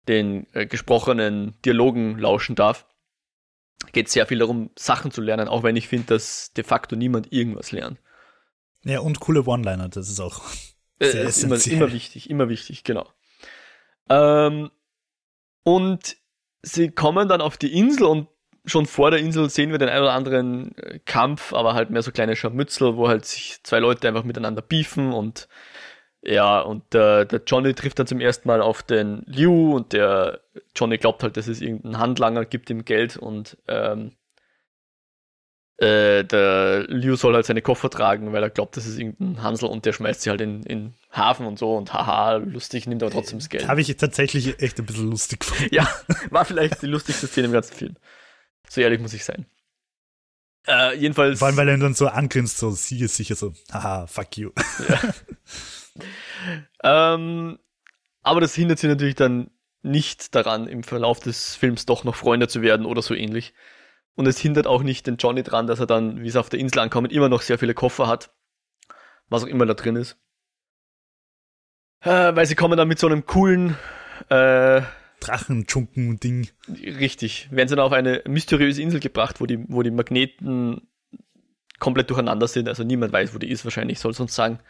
[0.08, 2.86] den äh, gesprochenen Dialogen lauschen darf,
[3.92, 7.32] geht sehr viel darum, Sachen zu lernen, auch wenn ich finde, dass de facto niemand
[7.32, 8.00] irgendwas lernt.
[8.84, 10.42] Ja, und coole One-Liner, das ist auch
[11.00, 13.08] äh, sehr ist immer, immer, wichtig, immer wichtig, genau.
[14.08, 14.70] Ähm,
[15.64, 16.16] und
[16.62, 18.28] sie kommen dann auf die Insel und
[18.66, 22.02] schon vor der Insel sehen wir den einen oder anderen äh, Kampf, aber halt mehr
[22.02, 25.48] so kleine Scharmützel, wo halt sich zwei Leute einfach miteinander beefen und
[26.22, 30.40] ja, und äh, der Johnny trifft dann zum ersten Mal auf den Liu und der
[30.74, 34.12] Johnny glaubt halt, dass es irgendeinen Handlanger gibt ihm Geld und ähm,
[35.78, 39.68] äh, der Liu soll halt seine Koffer tragen, weil er glaubt, das ist irgendein Hansel
[39.68, 43.12] und der schmeißt sie halt in, in Hafen und so und haha, lustig, nimmt aber
[43.12, 43.68] trotzdem das Geld.
[43.68, 45.72] Habe ich tatsächlich echt ein bisschen lustig gefunden.
[45.72, 45.88] Ja,
[46.30, 47.96] war vielleicht die lustigste Szene im ganzen Film.
[48.68, 49.46] So ehrlich muss ich sein.
[50.66, 51.38] Äh, jedenfalls.
[51.38, 54.50] Vor allem, weil er ihn dann so angrinst, so sicher so, haha, fuck you.
[54.88, 55.14] Ja.
[57.14, 57.58] ähm,
[58.22, 59.50] aber das hindert sie natürlich dann
[59.82, 63.54] nicht daran, im Verlauf des Films doch noch Freunde zu werden oder so ähnlich.
[64.16, 66.58] Und es hindert auch nicht den Johnny dran, dass er dann, wie sie auf der
[66.58, 68.34] Insel ankommen, immer noch sehr viele Koffer hat.
[69.28, 70.18] Was auch immer da drin ist.
[72.00, 73.76] Äh, weil sie kommen dann mit so einem coolen
[74.28, 74.82] äh,
[75.26, 76.48] Drachenschunken-Ding.
[76.68, 77.48] Richtig.
[77.50, 80.88] Werden sie dann auf eine mysteriöse Insel gebracht, wo die, wo die Magneten
[81.78, 82.68] komplett durcheinander sind.
[82.68, 83.64] Also niemand weiß, wo die ist.
[83.64, 84.60] Wahrscheinlich soll uns sagen,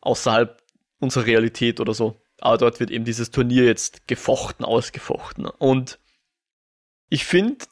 [0.00, 0.62] außerhalb
[0.98, 2.20] unserer Realität oder so.
[2.40, 5.46] Aber dort wird eben dieses Turnier jetzt gefochten, ausgefochten.
[5.46, 5.98] Und
[7.08, 7.64] ich finde,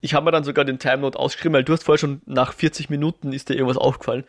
[0.00, 2.52] ich habe mir dann sogar den Time Note ausgeschrieben, weil du hast vorher schon nach
[2.52, 4.24] 40 Minuten ist dir irgendwas aufgefallen.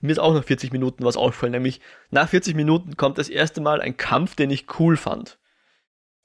[0.00, 3.60] Mir ist auch nach 40 Minuten was aufgefallen, nämlich nach 40 Minuten kommt das erste
[3.60, 5.38] Mal ein Kampf, den ich cool fand.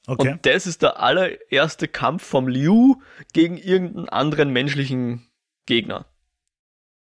[0.08, 0.32] Okay.
[0.32, 2.96] Und das ist der allererste Kampf vom Liu
[3.34, 5.28] gegen irgendeinen anderen menschlichen
[5.65, 6.06] Gegner.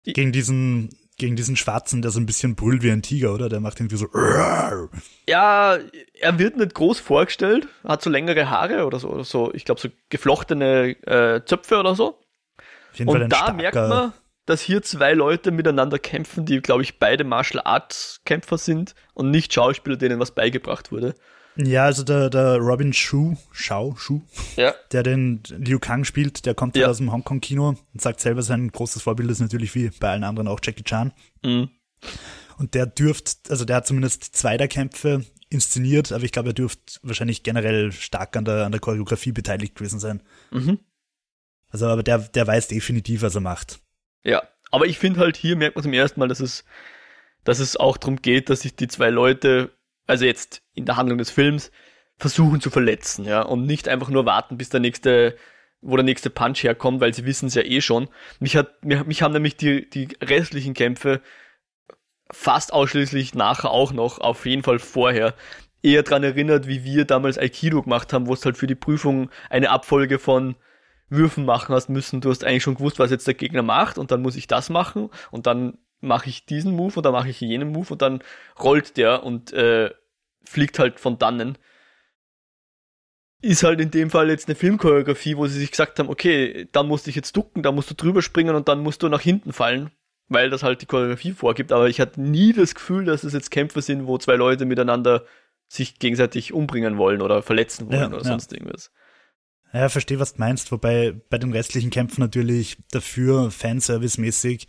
[0.04, 3.48] Gegen diesen gegen diesen Schwarzen, der so ein bisschen brüllt wie ein Tiger, oder?
[3.48, 4.08] Der macht irgendwie so.
[5.28, 5.78] Ja,
[6.20, 9.80] er wird nicht groß vorgestellt, hat so längere Haare oder so, oder so ich glaube
[9.80, 12.18] so geflochtene äh, Zöpfe oder so.
[12.90, 14.12] Auf jeden Und Fall ein da merkt man,
[14.46, 19.30] dass hier zwei Leute miteinander kämpfen, die, glaube ich, beide Martial Arts Kämpfer sind und
[19.30, 21.14] nicht Schauspieler, denen was beigebracht wurde.
[21.56, 24.22] Ja, also der, der Robin Shu, Shao, Shu,
[24.56, 24.74] Ja.
[24.92, 26.82] der den Liu Kang spielt, der kommt Ja.
[26.82, 26.88] ja.
[26.88, 30.48] aus dem Hongkong-Kino und sagt selber, sein großes Vorbild ist natürlich wie bei allen anderen
[30.48, 31.12] auch Jackie Chan.
[31.44, 31.68] Mhm.
[32.58, 36.54] Und der dürft, also der hat zumindest zwei der Kämpfe inszeniert, aber ich glaube, er
[36.54, 40.22] dürfte wahrscheinlich generell stark an der, an der Choreografie beteiligt gewesen sein.
[40.50, 40.78] Mhm.
[41.70, 43.80] Also, aber der, der weiß definitiv, was er macht.
[44.24, 44.42] Ja.
[44.70, 46.64] Aber ich finde halt, hier merkt man zum ersten Mal, dass es,
[47.44, 49.70] dass es auch darum geht, dass sich die zwei Leute,
[50.06, 51.70] also jetzt in der Handlung des Films,
[52.16, 55.36] versuchen zu verletzen, ja, und nicht einfach nur warten, bis der nächste,
[55.80, 58.08] wo der nächste Punch herkommt, weil sie wissen es ja eh schon.
[58.38, 61.20] Mich hat, mich, haben nämlich die, die restlichen Kämpfe
[62.30, 65.34] fast ausschließlich nachher auch noch, auf jeden Fall vorher,
[65.82, 69.30] eher dran erinnert, wie wir damals Aikido gemacht haben, wo es halt für die Prüfung
[69.50, 70.56] eine Abfolge von
[71.10, 72.22] Würfen machen hast müssen.
[72.22, 74.70] Du hast eigentlich schon gewusst, was jetzt der Gegner macht und dann muss ich das
[74.70, 78.22] machen und dann mache ich diesen Move und dann mache ich jenen Move und dann
[78.58, 79.90] rollt der und äh,
[80.44, 81.58] fliegt halt von dannen.
[83.40, 86.88] Ist halt in dem Fall jetzt eine Filmchoreografie, wo sie sich gesagt haben, okay, dann
[86.88, 89.20] musst du dich jetzt ducken, da musst du drüber springen und dann musst du nach
[89.20, 89.90] hinten fallen,
[90.28, 91.72] weil das halt die Choreografie vorgibt.
[91.72, 95.24] Aber ich hatte nie das Gefühl, dass es jetzt Kämpfe sind, wo zwei Leute miteinander
[95.68, 98.24] sich gegenseitig umbringen wollen oder verletzen wollen Ja, oder ja.
[98.24, 98.90] sonst irgendwas.
[99.74, 104.68] Ja, verstehe, was du meinst, wobei bei den restlichen Kämpfen natürlich dafür Fanservice-mäßig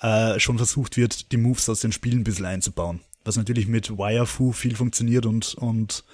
[0.00, 3.00] äh, schon versucht wird, die Moves aus den Spielen ein bisschen einzubauen.
[3.24, 6.04] Was natürlich mit Wire-Fu viel funktioniert und, und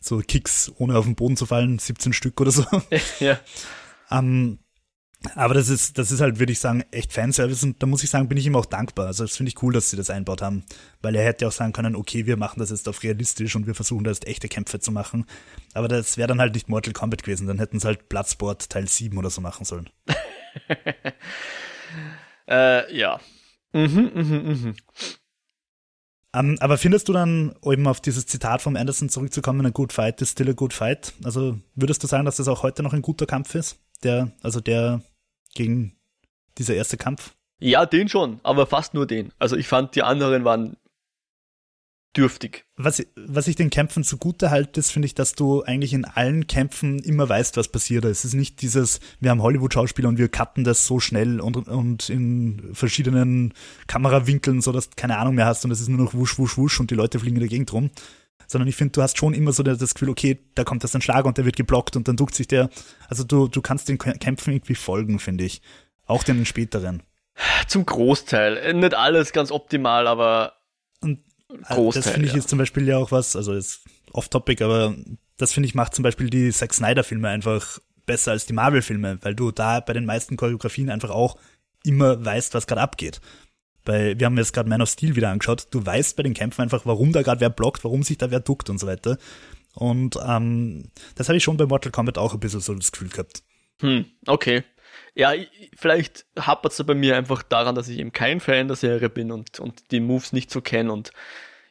[0.00, 2.64] so Kicks, ohne auf den Boden zu fallen, 17 Stück oder so.
[3.20, 3.38] ja.
[4.10, 4.58] Ähm,
[5.34, 8.08] aber das ist, das ist halt, würde ich sagen, echt Fanservice und da muss ich
[8.08, 9.06] sagen, bin ich ihm auch dankbar.
[9.06, 10.64] Also das finde ich cool, dass sie das einbaut haben,
[11.02, 13.74] weil er hätte auch sagen können, okay, wir machen das jetzt auf realistisch und wir
[13.74, 15.26] versuchen da jetzt echte Kämpfe zu machen.
[15.74, 18.88] Aber das wäre dann halt nicht Mortal Kombat gewesen, dann hätten sie halt Bloodsport Teil
[18.88, 19.90] 7 oder so machen sollen.
[22.50, 23.20] Äh, ja.
[23.72, 24.74] Mhm, mhm, mhm.
[26.32, 29.92] Ähm, aber findest du dann, um eben auf dieses Zitat vom Anderson zurückzukommen, a good
[29.92, 31.12] fight is still a good fight?
[31.24, 33.78] Also würdest du sagen, dass das auch heute noch ein guter Kampf ist?
[34.02, 35.02] Der, also der
[35.54, 35.96] gegen
[36.58, 37.34] dieser erste Kampf?
[37.58, 39.32] Ja, den schon, aber fast nur den.
[39.38, 40.76] Also ich fand, die anderen waren
[42.16, 42.64] dürftig.
[42.76, 46.46] Was, was ich den Kämpfen zugute halte, ist, finde ich, dass du eigentlich in allen
[46.46, 48.04] Kämpfen immer weißt, was passiert.
[48.04, 52.08] Es ist nicht dieses, wir haben Hollywood-Schauspieler und wir cutten das so schnell und, und
[52.08, 53.54] in verschiedenen
[53.86, 56.56] Kamerawinkeln, so dass du keine Ahnung mehr hast und es ist nur noch wusch, wusch,
[56.56, 57.90] wusch und die Leute fliegen in der Gegend rum.
[58.46, 61.02] Sondern ich finde, du hast schon immer so das Gefühl, okay, da kommt jetzt ein
[61.02, 62.68] Schlag und der wird geblockt und dann duckt sich der.
[63.08, 65.62] Also du, du kannst den Kämpfen irgendwie folgen, finde ich.
[66.06, 67.04] Auch den späteren.
[67.68, 68.74] Zum Großteil.
[68.74, 70.54] Nicht alles ganz optimal, aber
[71.00, 71.20] Und
[71.68, 72.02] Großteil.
[72.02, 72.38] das finde ich ja.
[72.38, 73.82] ist zum Beispiel ja auch was, also ist
[74.12, 74.94] off-topic, aber
[75.36, 79.34] das finde ich macht zum Beispiel die Zack Snyder-Filme einfach besser als die Marvel-Filme, weil
[79.34, 81.38] du da bei den meisten Choreografien einfach auch
[81.84, 83.20] immer weißt, was gerade abgeht.
[83.84, 86.62] Bei, wir haben jetzt gerade Man of Steel wieder angeschaut, du weißt bei den Kämpfen
[86.62, 89.16] einfach, warum da gerade wer blockt, warum sich da wer duckt und so weiter.
[89.74, 93.08] Und ähm, das habe ich schon bei Mortal Kombat auch ein bisschen so das Gefühl
[93.08, 93.42] gehabt.
[93.80, 94.64] Hm, okay.
[95.20, 98.76] Ja, ich- vielleicht hapert es bei mir einfach daran, dass ich eben kein Fan der
[98.76, 101.12] Serie bin und, und die Moves nicht so kenne und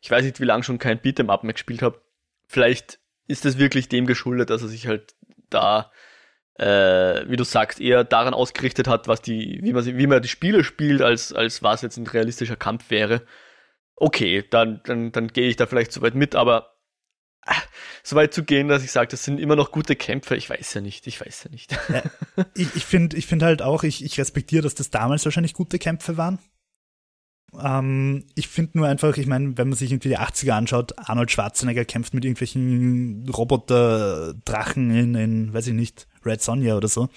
[0.02, 2.00] ich weiß nicht, wie lange schon kein Beat'em Up mehr gespielt habe.
[2.48, 5.16] Vielleicht ist es wirklich dem geschuldet, dass er sich halt
[5.50, 5.92] da,
[6.60, 10.28] äh, wie du sagst, eher daran ausgerichtet hat, was die, wie man, wie man die
[10.28, 13.24] Spiele spielt, als, als was jetzt ein realistischer Kampf wäre.
[13.96, 16.76] Okay, dann, dann, dann gehe ich da vielleicht so weit mit, aber
[18.04, 20.74] so weit zu gehen, dass ich sage, das sind immer noch gute Kämpfe, ich weiß
[20.76, 21.78] ja nicht, ich weiß ja nicht.
[22.56, 25.80] Ich, ich finde ich find halt auch, ich, ich respektiere, dass das damals wahrscheinlich gute
[25.80, 26.40] Kämpfe waren.
[27.60, 31.32] Ähm, ich finde nur einfach, ich meine, wenn man sich irgendwie die 80er anschaut, Arnold
[31.32, 37.10] Schwarzenegger kämpft mit irgendwelchen Roboter-Drachen in, in, weiß ich nicht, Red Sonja oder so.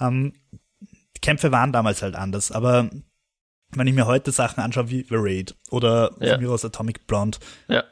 [0.00, 0.32] Ähm,
[0.80, 2.88] die Kämpfe waren damals halt anders, aber
[3.74, 6.34] wenn ich mir heute Sachen anschaue wie The Raid oder Ja.
[6.34, 7.38] von mir aus Atomic Blonde,
[7.68, 7.84] Ja.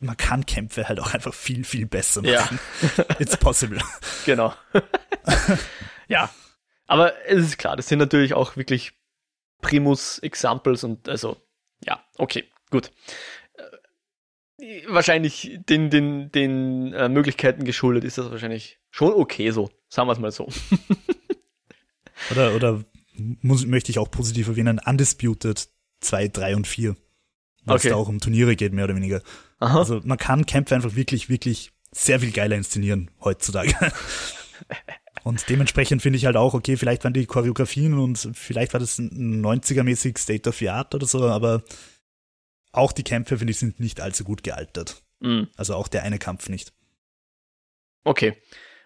[0.00, 2.40] Man kann Kämpfe halt auch einfach viel, viel besser Ja.
[2.40, 2.58] machen.
[3.18, 3.80] It's possible.
[4.24, 4.54] Genau.
[6.08, 6.30] ja.
[6.86, 8.92] Aber es ist klar, das sind natürlich auch wirklich
[9.60, 11.36] Primus Examples und also,
[11.84, 12.92] ja, okay, gut.
[14.88, 19.70] Wahrscheinlich den, den, den äh, Möglichkeiten geschuldet ist das wahrscheinlich schon okay so.
[19.88, 20.48] Sagen wir es mal so.
[22.30, 22.82] Oder, oder
[23.42, 25.68] muss, möchte ich auch positiv erwähnen, Undisputed
[26.00, 26.96] 2, 3 und 4.
[27.66, 27.88] Weil Okay.
[27.88, 29.20] es da auch um Turniere geht, mehr oder weniger.
[29.58, 29.78] Aha.
[29.78, 33.74] Also man kann Kämpfe einfach wirklich, wirklich sehr viel geiler inszenieren heutzutage.
[35.24, 38.98] Und dementsprechend finde ich halt auch, okay, vielleicht waren die Choreografien und vielleicht war das
[38.98, 41.64] ein 90er-mäßig State of the Art oder so, aber
[42.70, 45.02] auch die Kämpfe, finde ich, sind nicht allzu gut gealtert.
[45.18, 45.44] Mm.
[45.56, 46.72] Also auch der eine Kampf nicht.
[48.04, 48.36] Okay.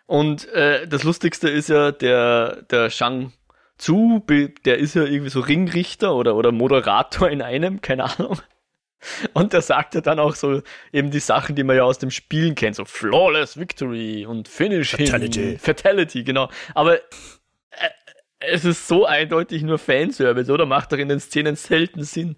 [0.06, 3.34] Und äh, das Lustigste ist ja, der, der Shang
[3.76, 4.24] zu,
[4.64, 8.40] der ist ja irgendwie so Ringrichter oder, oder Moderator in einem, keine Ahnung.
[9.32, 12.10] Und der sagt ja dann auch so eben die Sachen, die man ja aus dem
[12.10, 15.58] Spielen kennt, so Flawless Victory und Finish Fatality.
[15.58, 16.50] Fatality, genau.
[16.74, 17.00] Aber äh,
[18.40, 20.66] es ist so eindeutig nur Fanservice, oder?
[20.66, 22.36] Macht doch in den Szenen selten Sinn.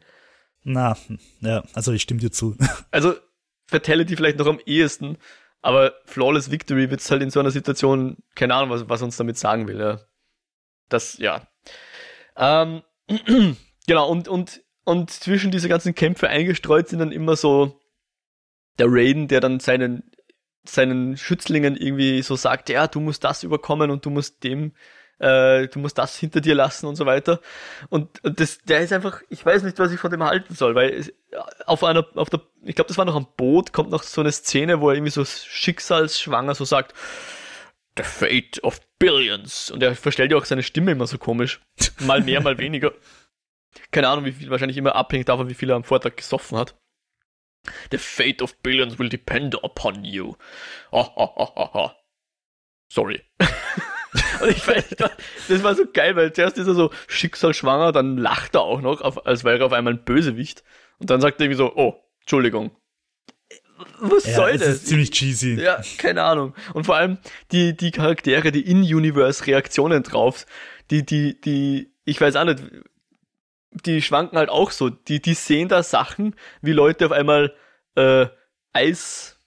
[0.65, 0.97] Na,
[1.41, 2.57] ja, also ich stimme dir zu.
[2.91, 3.15] Also
[3.67, 5.17] Fatality vielleicht noch am ehesten,
[5.63, 9.17] aber Flawless Victory wird es halt in so einer Situation, keine Ahnung, was, was uns
[9.17, 10.01] damit sagen will, ja.
[10.89, 11.47] Das, ja.
[12.37, 12.83] Ähm,
[13.87, 17.81] genau, und, und, und zwischen diese ganzen Kämpfe eingestreut sind dann immer so
[18.79, 20.11] der Raiden, der dann seinen,
[20.65, 24.73] seinen Schützlingen irgendwie so sagt, ja, du musst das überkommen und du musst dem
[25.23, 27.41] äh, du musst das hinter dir lassen und so weiter.
[27.89, 30.75] Und, und das, der ist einfach, ich weiß nicht, was ich von dem halten soll,
[30.75, 31.13] weil
[31.65, 34.33] auf einer, auf der, ich glaube, das war noch am Boot, kommt noch so eine
[34.33, 36.95] Szene, wo er irgendwie so schicksalsschwanger so sagt,
[37.97, 39.71] The Fate of Billions.
[39.71, 41.61] Und er verstellt ja auch seine Stimme immer so komisch.
[42.01, 42.93] Mal mehr, mal weniger.
[43.91, 46.77] Keine Ahnung, wie viel, wahrscheinlich immer abhängig davon, wie viel er am Vortag gesoffen hat.
[47.91, 50.35] The fate of billions will depend upon you.
[50.91, 51.91] Oh, oh, oh, oh, oh.
[52.93, 53.23] Sorry.
[54.43, 54.97] Und ich weiß,
[55.49, 59.01] das war so geil, weil zuerst ist er so schicksalsschwanger, dann lacht er auch noch,
[59.01, 60.65] auf, als wäre er auf einmal ein Bösewicht.
[60.99, 62.77] Und dann sagt er irgendwie so, oh, Entschuldigung.
[64.01, 64.69] Was Ja, soll das?
[64.69, 65.55] ist ziemlich cheesy.
[65.61, 66.55] Ja, keine Ahnung.
[66.75, 67.19] Und vor allem
[67.53, 70.47] die, die Charaktere, die In-Universe-Reaktionen drauf,
[70.91, 72.63] die, die, die, ich weiß auch nicht,
[73.73, 74.91] die schwanken halt auch so.
[74.91, 77.55] Die, die sehen da Sachen, wie Leute auf einmal
[77.95, 78.27] äh,
[78.73, 79.39] Eis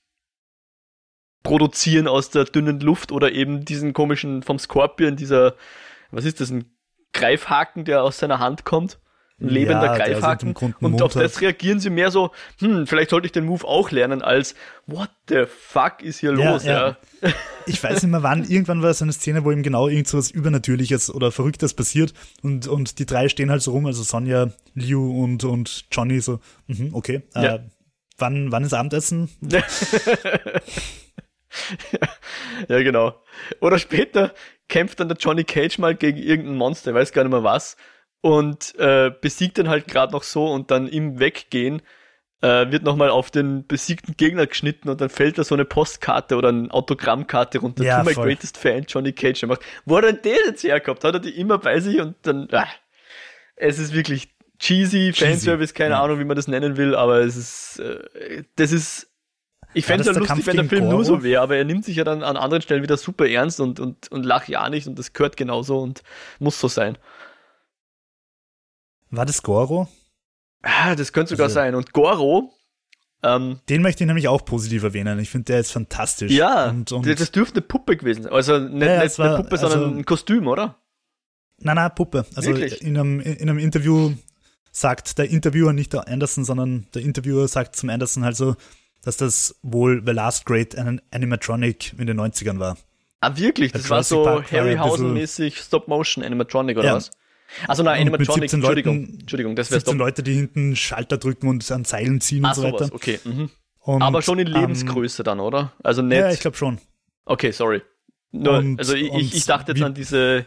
[1.43, 5.55] produzieren aus der dünnen Luft oder eben diesen komischen vom Scorpion, dieser,
[6.11, 6.75] was ist das, ein
[7.13, 8.99] Greifhaken, der aus seiner Hand kommt.
[9.41, 10.55] Ein lebender Ja, Greifhaken.
[10.55, 13.91] einen Und auf das reagieren sie mehr so, hm, vielleicht sollte ich den Move auch
[13.91, 14.55] lernen, als
[14.87, 16.97] what the fuck ist hier Ja, los, ja.
[17.21, 17.33] ja.
[17.65, 20.17] Ich weiß nicht mehr wann, irgendwann war es eine Szene, wo ihm genau irgend so
[20.17, 22.13] was Übernatürliches oder Verrücktes passiert
[22.43, 26.39] und, und die drei stehen halt so rum, also Sonja, Liu und, und Johnny so,
[26.67, 27.59] mhm, okay, äh,
[28.17, 29.29] wann, wann ist Abendessen?
[32.69, 33.21] ja, genau.
[33.59, 34.33] Oder später
[34.69, 37.75] kämpft dann der Johnny Cage mal gegen irgendein Monster, ich weiß gar nicht mehr was,
[38.25, 41.83] und äh, besiegt den halt gerade noch so und dann im Weggehen
[42.41, 46.35] äh, wird nochmal auf den besiegten Gegner geschnitten und dann fällt da so eine Postkarte
[46.35, 47.83] oder eine Autogrammkarte runter.
[47.83, 48.25] Ja, to my voll.
[48.25, 49.43] greatest fan, Johnny Cage.
[49.43, 51.03] Macht, wo hat er denn den jetzt hergehabt?
[51.03, 52.65] Hat er die immer bei sich und dann, ah,
[53.57, 56.01] es ist wirklich cheesy, Fanservice, keine ja.
[56.01, 59.07] Ahnung, wie man das nennen will, aber es ist, äh, das ist,
[59.75, 61.17] ich fände es ja das der lustig, Kampf wenn der Film nur Goro?
[61.17, 63.79] so wäre, aber er nimmt sich ja dann an anderen Stellen wieder super ernst und,
[63.79, 66.01] und, und lacht ja nicht und das gehört genauso und
[66.39, 66.97] muss so sein.
[69.15, 69.87] War das Goro?
[70.61, 71.75] Ah, das könnte sogar Also- sein.
[71.75, 72.53] Und Goro,
[73.23, 75.19] ähm, Den möchte ich nämlich auch positiv erwähnen.
[75.19, 76.31] Ich finde, der ist fantastisch.
[76.31, 78.31] ja, Und, und, das dürfte eine Puppe gewesen sein.
[78.33, 80.75] Also nicht, Ja, nicht war- eine Puppe, sondern also- ein Kostüm, oder?
[81.59, 82.25] nein, nein, Puppe.
[82.35, 82.81] Also Wirklich?
[82.81, 84.11] in einem, in einem Interview
[84.71, 88.55] sagt der Interviewer, nicht der Anderson, sondern der Interviewer sagt zum Anderson halt so,
[89.03, 92.77] dass das wohl The Last Great An- Animatronic in den 90ern war.
[93.21, 93.71] Ah, wirklich?
[93.71, 96.95] Das Der war so Harryhausen-mäßig Stop-Motion-Animatronic, oder Ja.
[96.95, 97.11] was?
[97.67, 99.01] Also nein, Animatronic, 17 Entschuldigung.
[99.01, 99.99] Leuten- Entschuldigung, das wäre 17 Stop.
[99.99, 102.95] Leute, die hinten Schalter drücken und an Seilen ziehen Ah, und so sowas, weiter.
[102.95, 103.19] okay.
[103.23, 103.49] Mhm.
[103.79, 105.73] Und, Aber schon in ähm, Lebensgröße dann, oder?
[105.83, 106.17] Also nicht.
[106.17, 106.79] Ja, ich glaube schon.
[107.25, 107.81] okay, sorry.
[108.31, 110.45] Nur, Und- also ich, ich, ich dachte jetzt an diese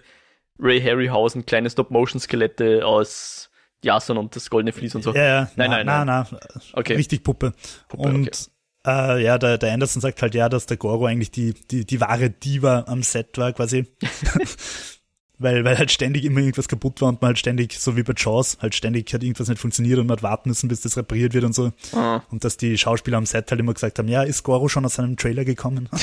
[0.59, 3.49] Ray Harryhausen kleine Stop-Motion-Skelette aus
[3.83, 5.15] Jason und das goldene Vlies und so.
[5.15, 5.51] Ja, ja.
[5.55, 6.39] Nein, na, nein, na, na,
[6.73, 6.95] Okay.
[6.97, 7.53] Richtig Puppe.
[7.89, 8.51] Puppe, und
[8.85, 12.01] äh, ja, der, der Anderson sagt halt ja, dass der Goro eigentlich die, die, die
[12.01, 13.87] wahre Diva am Set war, quasi.
[15.39, 18.13] weil, weil halt ständig immer irgendwas kaputt war und man halt ständig, so wie bei
[18.17, 21.35] Jaws, halt ständig hat irgendwas nicht funktioniert und man hat warten müssen, bis das repariert
[21.35, 21.73] wird und so.
[21.93, 22.23] Ah.
[22.31, 24.95] Und dass die Schauspieler am Set halt immer gesagt haben, ja, ist Goro schon aus
[24.95, 25.89] seinem Trailer gekommen?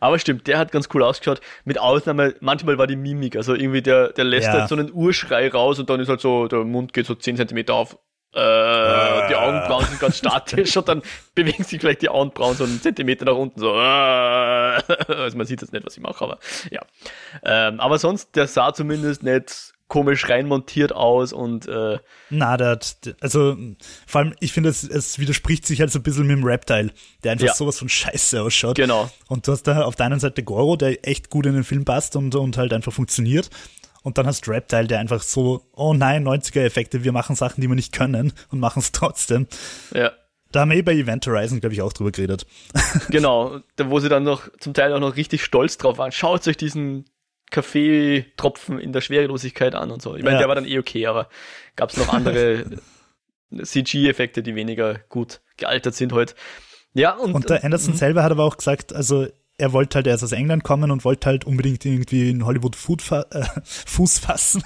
[0.00, 1.40] Aber stimmt, der hat ganz cool ausgeschaut.
[1.64, 4.52] Mit Ausnahme, manchmal war die Mimik, also irgendwie der, der lässt Ja.
[4.52, 7.36] halt so einen Urschrei raus und dann ist halt so, der Mund geht so 10
[7.36, 7.96] Zentimeter auf.
[8.34, 11.02] Äh, die Augenbrauen sind ganz statisch und dann
[11.34, 13.58] bewegen sich vielleicht die Augenbrauen so einen Zentimeter nach unten.
[13.58, 13.74] So.
[13.74, 16.38] Äh, also man sieht jetzt nicht, was ich mache, aber
[16.70, 16.82] ja.
[17.44, 21.98] Ähm, aber sonst, der sah zumindest nicht komisch reinmontiert aus und äh,
[22.28, 23.56] Na, der hat, also
[24.06, 26.90] vor allem, ich finde, es, es widerspricht sich halt so ein bisschen mit dem Reptile,
[27.24, 27.54] der einfach Ja.
[27.54, 28.76] sowas von Scheiße ausschaut.
[28.76, 29.08] genau.
[29.28, 31.86] Und du hast da auf der einen Seite Goro, der echt gut in den Film
[31.86, 33.48] passt und, und halt einfach funktioniert.
[34.02, 37.68] Und dann hast du Reptile, der einfach so, oh nein, 90er-Effekte, wir machen Sachen, die
[37.68, 39.46] wir nicht können und machen es trotzdem.
[39.94, 40.12] Ja.
[40.52, 42.46] Da haben wir eh bei Event Horizon, glaube ich, auch drüber geredet.
[43.10, 46.10] Genau, da wo sie dann noch zum Teil auch noch richtig stolz drauf waren.
[46.12, 47.04] Schaut euch diesen
[47.50, 50.16] Kaffeetropfen in der Schwerelosigkeit an und so.
[50.16, 50.38] Ich meine, Ja.
[50.40, 51.28] der war dann eh okay, aber
[51.76, 52.64] gab es noch andere
[53.62, 56.34] CG-Effekte, die weniger gut gealtert sind heute.
[56.94, 57.98] Ja, und, Und der Anderson Mhm.
[57.98, 59.26] selber hat aber auch gesagt, also
[59.58, 63.26] er wollte halt erst aus England kommen und wollte halt unbedingt irgendwie in Hollywood fa
[63.30, 64.62] äh, Fuß fassen.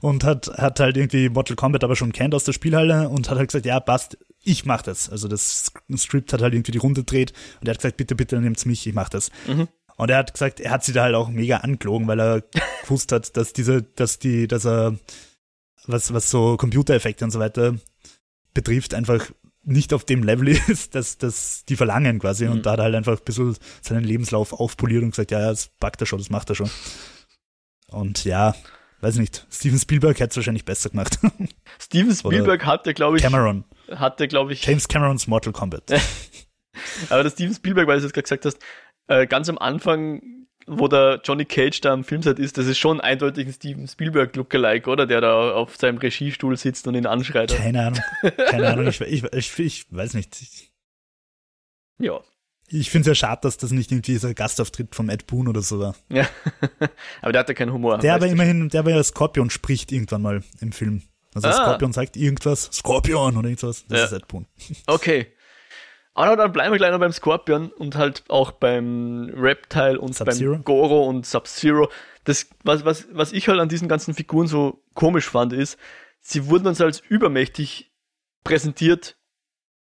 [0.00, 3.38] und hat, hat halt irgendwie Mortal Kombat aber schon kennt aus der Spielhalle und hat
[3.38, 5.10] halt gesagt, ja, passt, ich mach das.
[5.10, 8.40] Also das Skript hat halt irgendwie die Runde dreht und er hat gesagt, bitte, bitte
[8.40, 9.30] nehmt's mich, ich mach das.
[9.46, 9.68] Mhm.
[9.96, 12.42] Und er hat gesagt, er hat sie da halt auch mega angelogen, weil er
[12.82, 14.98] gewusst hat, dass diese, dass die, dass er,
[15.86, 17.76] was, was so Computereffekte und so weiter
[18.54, 19.30] betrifft, einfach
[19.64, 22.46] nicht auf dem Level ist, dass, dass die verlangen quasi.
[22.46, 22.52] Mhm.
[22.52, 25.68] Und da hat er halt einfach ein bisschen seinen Lebenslauf aufpoliert und gesagt, ja, das
[25.80, 26.70] packt er schon, das macht er schon.
[27.88, 28.54] Und ja,
[29.00, 31.18] weiß nicht, Steven Spielberg hätte es wahrscheinlich besser gemacht.
[31.80, 33.22] Steven Spielberg hatte, glaube ich.
[33.22, 33.64] Cameron.
[33.90, 34.64] Hatte, glaube ich.
[34.64, 35.84] James Camerons Mortal Kombat.
[37.10, 38.58] Aber der Steven Spielberg, weil du es gerade gesagt hast,
[39.08, 43.00] äh, ganz am Anfang, wo der Johnny Cage da am Filmset ist, das ist schon
[43.00, 45.06] eindeutig ein Steven Spielberg Lookalike, oder?
[45.06, 47.54] Der da auf seinem Regiestuhl sitzt und ihn anschreit.
[47.54, 48.00] Keine Ahnung.
[48.36, 48.86] Keine Ahnung.
[48.88, 50.70] Ich, ich, ich, ich weiß nicht.
[51.98, 52.20] Ja.
[52.68, 55.60] Ich finde es ja schade, dass das nicht irgendwie dieser Gastauftritt von Ed Boon oder
[55.60, 55.94] so war.
[56.08, 56.26] Ja,
[57.20, 57.98] aber der hatte keinen Humor.
[57.98, 61.02] Der aber immerhin, der aber ja Scorpion spricht irgendwann mal im Film.
[61.34, 61.52] Also ah.
[61.52, 64.04] Scorpion sagt irgendwas, Scorpion oder irgendwas, das ja.
[64.06, 64.46] ist Ed Boon.
[64.86, 65.26] Okay.
[66.14, 70.64] Aber dann bleiben wir gleich noch beim Scorpion und halt auch beim Reptile und beim
[70.64, 71.90] Goro und Sub-Zero.
[72.24, 75.78] Das, was, was, was ich halt an diesen ganzen Figuren so komisch fand, ist,
[76.20, 77.92] sie wurden uns als übermächtig
[78.44, 79.16] präsentiert,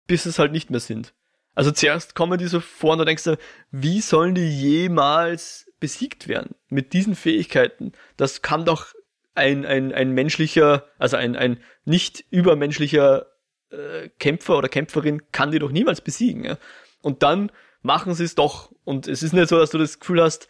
[0.07, 1.13] bis es halt nicht mehr sind.
[1.55, 3.37] Also zuerst kommen die so vor und da denkst du,
[3.71, 6.55] wie sollen die jemals besiegt werden?
[6.69, 7.93] Mit diesen Fähigkeiten.
[8.17, 8.93] Das kann doch
[9.33, 13.25] ein, ein, ein menschlicher, also ein, ein nicht übermenschlicher
[13.71, 16.43] äh, Kämpfer oder Kämpferin kann die doch niemals besiegen.
[16.43, 16.57] Ja?
[17.01, 17.51] Und dann
[17.81, 18.71] machen sie es doch.
[18.83, 20.47] Und es ist nicht so, dass du das Gefühl hast,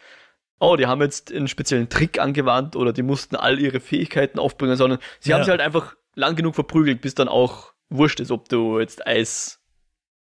[0.58, 4.76] oh, die haben jetzt einen speziellen Trick angewandt oder die mussten all ihre Fähigkeiten aufbringen,
[4.76, 5.36] sondern sie ja.
[5.36, 9.06] haben sie halt einfach lang genug verprügelt, bis dann auch wurscht ist, ob du jetzt
[9.06, 9.60] Eis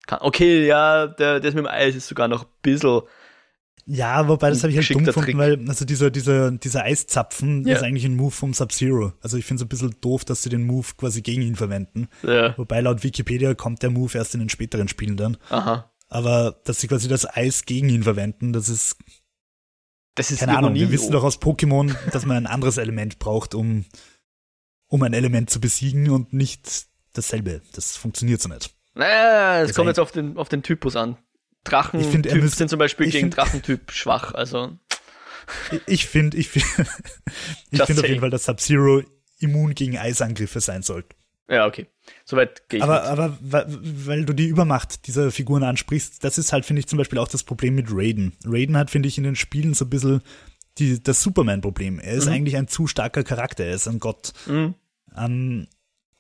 [0.08, 0.20] kann.
[0.22, 3.02] Okay, ja, der, der mit dem Eis ist sogar noch ein bisschen
[3.86, 7.76] ja, wobei das habe ich halt dumm gefunden, weil also dieser, dieser, dieser Eiszapfen ja.
[7.76, 9.14] ist eigentlich ein Move vom Sub-Zero.
[9.22, 12.08] Also ich finde es ein bisschen doof, dass sie den Move quasi gegen ihn verwenden.
[12.24, 12.58] Ja.
[12.58, 15.38] Wobei laut Wikipedia kommt der Move erst in den späteren Spielen dann.
[15.50, 15.92] Aha.
[16.08, 18.98] Aber dass sie quasi das Eis gegen ihn verwenden, das ist.
[20.16, 20.74] Das ist keine Ahnung.
[20.74, 23.86] Wir wissen doch aus Pokémon, dass man ein anderes Element braucht, um,
[24.88, 27.62] um ein Element zu besiegen und nicht dasselbe.
[27.74, 28.74] Das funktioniert so nicht.
[28.96, 31.18] Naja, es kommt jetzt auf den, auf den Typus an.
[31.64, 34.78] Drachentyp sind zum Beispiel gegen find, Drachentyp schwach, also.
[35.88, 36.68] Ich finde, ich finde,
[37.72, 39.04] ich finde auf jeden Fall, dass Sub-Zero
[39.40, 41.16] immun gegen Eisangriffe sein sollte.
[41.50, 41.88] Ja, okay.
[42.26, 42.84] Soweit gehe ich.
[42.84, 46.98] Aber, aber weil du die Übermacht dieser Figuren ansprichst, das ist halt, finde ich, zum
[46.98, 48.34] Beispiel auch das Problem mit Raiden.
[48.46, 50.22] Raiden hat, finde ich, in den Spielen so ein bisschen
[50.78, 52.00] die, das Superman-Problem.
[52.00, 52.34] Er ist mhm.
[52.34, 54.34] eigentlich ein zu starker Charakter, er ist ein Gott.
[54.46, 54.76] Mhm.
[55.16, 55.68] Um,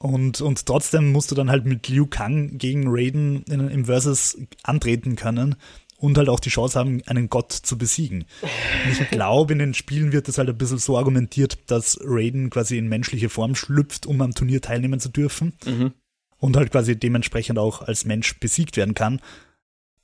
[0.02, 4.38] und, und trotzdem musst du dann halt mit Liu Kang gegen Raiden in, im Versus
[4.64, 5.56] antreten können
[5.97, 8.24] und halt auch die Chance haben, einen Gott zu besiegen.
[8.41, 12.50] Und ich glaube, in den Spielen wird das halt ein bisschen so argumentiert, dass Raiden
[12.50, 15.54] quasi in menschliche Form schlüpft, um am Turnier teilnehmen zu dürfen.
[15.66, 15.93] Mhm.
[16.38, 19.22] Und halt quasi dementsprechend auch als Mensch besiegt werden kann.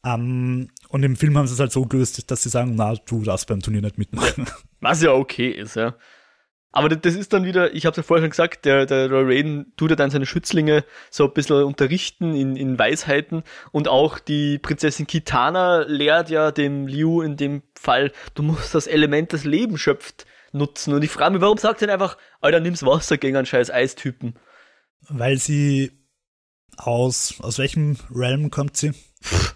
[0.03, 2.93] Um, ähm, und im Film haben sie es halt so gelöst, dass sie sagen, na,
[2.93, 4.45] du darfst beim Turnier nicht mitmachen.
[4.81, 5.95] Was ja okay ist, ja.
[6.75, 9.23] Aber das ist dann wieder, ich habe es ja vorher schon gesagt, der, der Roy
[9.23, 14.19] Raiden tut ja dann seine Schützlinge so ein bisschen unterrichten in, in Weisheiten und auch
[14.19, 19.45] die Prinzessin Kitana lehrt ja dem Liu in dem Fall, du musst das Element, das
[19.45, 20.93] Leben schöpft, nutzen.
[20.93, 24.35] Und ich frage mich, warum sagt er einfach, Alter, nimm's Wasser gegen einen scheiß Eistypen?
[25.07, 25.93] Weil sie
[26.75, 28.91] aus, aus welchem Realm kommt sie?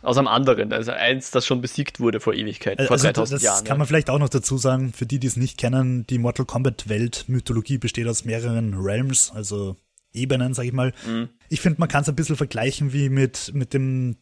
[0.01, 3.43] Aus einem anderen, also eins, das schon besiegt wurde vor Ewigkeit, vor also 3000 das
[3.43, 3.59] Jahren.
[3.59, 6.17] Das kann man vielleicht auch noch dazu sagen, für die, die es nicht kennen, die
[6.17, 9.75] Mortal Kombat Welt Mythologie besteht aus mehreren Realms, also
[10.11, 10.93] Ebenen, sag ich mal.
[11.07, 11.29] Mhm.
[11.49, 14.17] Ich finde, man kann es ein bisschen vergleichen wie mit, mit dem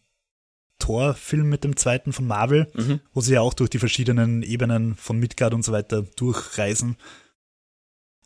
[0.80, 3.00] Thor-Film, mit dem zweiten von Marvel, mhm.
[3.14, 6.98] wo sie ja auch durch die verschiedenen Ebenen von Midgard und so weiter durchreisen.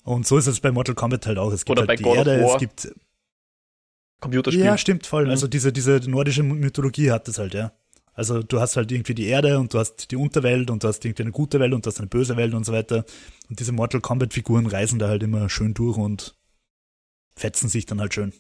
[0.04, 1.52] Und so ist es bei Mortal Kombat halt auch.
[1.54, 2.92] Es gibt Oder halt die Erde, es gibt
[4.22, 4.64] Computerspiel.
[4.64, 5.26] Ja, stimmt, voll.
[5.26, 5.32] Mhm.
[5.32, 7.74] Also diese, diese nordische Mythologie hat das halt, ja.
[8.14, 11.04] Also du hast halt irgendwie die Erde und du hast die Unterwelt und du hast
[11.04, 13.06] irgendwie eine gute Welt und du hast eine böse Welt und so weiter.
[13.50, 16.36] Und diese Mortal Kombat Figuren reisen da halt immer schön durch und
[17.36, 18.34] fetzen sich dann halt schön.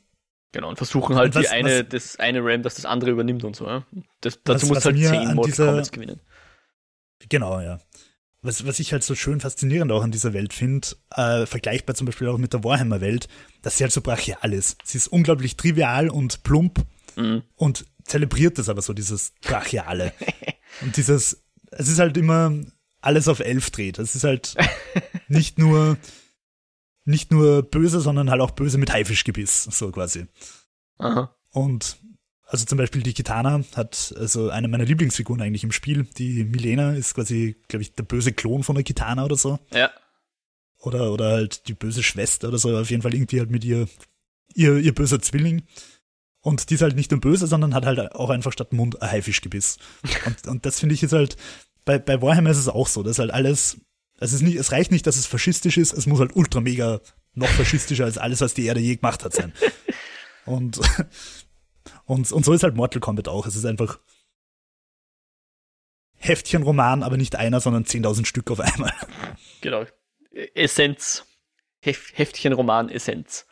[0.51, 3.11] Genau, und versuchen halt und was, die eine, was, das eine RAM, dass das andere
[3.11, 3.85] übernimmt und so, ja.
[4.19, 6.19] Das, dazu muss halt zehn Mortal Kombats gewinnen.
[7.29, 7.79] Genau, ja
[8.41, 12.05] was, was ich halt so schön faszinierend auch an dieser Welt finde, äh, vergleichbar zum
[12.05, 13.27] Beispiel auch mit der Warhammer-Welt,
[13.61, 14.77] dass sie halt so brachial ist.
[14.83, 16.83] Sie ist unglaublich trivial und plump
[17.15, 17.43] mhm.
[17.55, 20.13] und zelebriert das aber so, dieses Brachiale.
[20.81, 22.53] und dieses, es ist halt immer
[22.99, 23.99] alles auf elf dreht.
[23.99, 24.55] Es ist halt
[25.27, 25.97] nicht nur,
[27.05, 30.25] nicht nur böse, sondern halt auch böse mit Haifischgebiss, so quasi.
[30.97, 31.35] Aha.
[31.51, 31.97] Und
[32.51, 36.93] Also zum Beispiel die Kitana hat, also eine meiner Lieblingsfiguren eigentlich im Spiel, die Milena
[36.93, 39.57] ist quasi, glaube ich, der böse Klon von der Kitana oder so.
[39.73, 39.89] Ja.
[40.79, 43.87] Oder, oder halt die böse Schwester oder so, auf jeden Fall irgendwie halt mit ihr,
[44.53, 45.61] ihr, ihr böser Zwilling.
[46.41, 49.09] Und die ist halt nicht nur böse, sondern hat halt auch einfach statt Mund ein
[49.09, 49.77] Haifischgebiss.
[50.25, 51.37] Und, und das finde ich jetzt halt,
[51.85, 53.77] bei, bei Warhammer ist es auch so, dass halt alles,
[54.19, 56.99] es ist nicht, es reicht nicht, dass es faschistisch ist, es muss halt ultra mega
[57.33, 59.53] noch faschistischer als alles, was die Erde je gemacht hat sein.
[60.45, 60.81] Und,
[62.05, 63.45] und, und so ist halt Mortal Kombat auch.
[63.45, 63.99] Es ist einfach
[66.17, 68.93] Heftchenroman, aber nicht einer, sondern 10.000 Stück auf einmal.
[69.61, 69.85] Genau.
[70.53, 71.25] Essenz.
[71.79, 73.47] Hef Heftchenroman Essenz.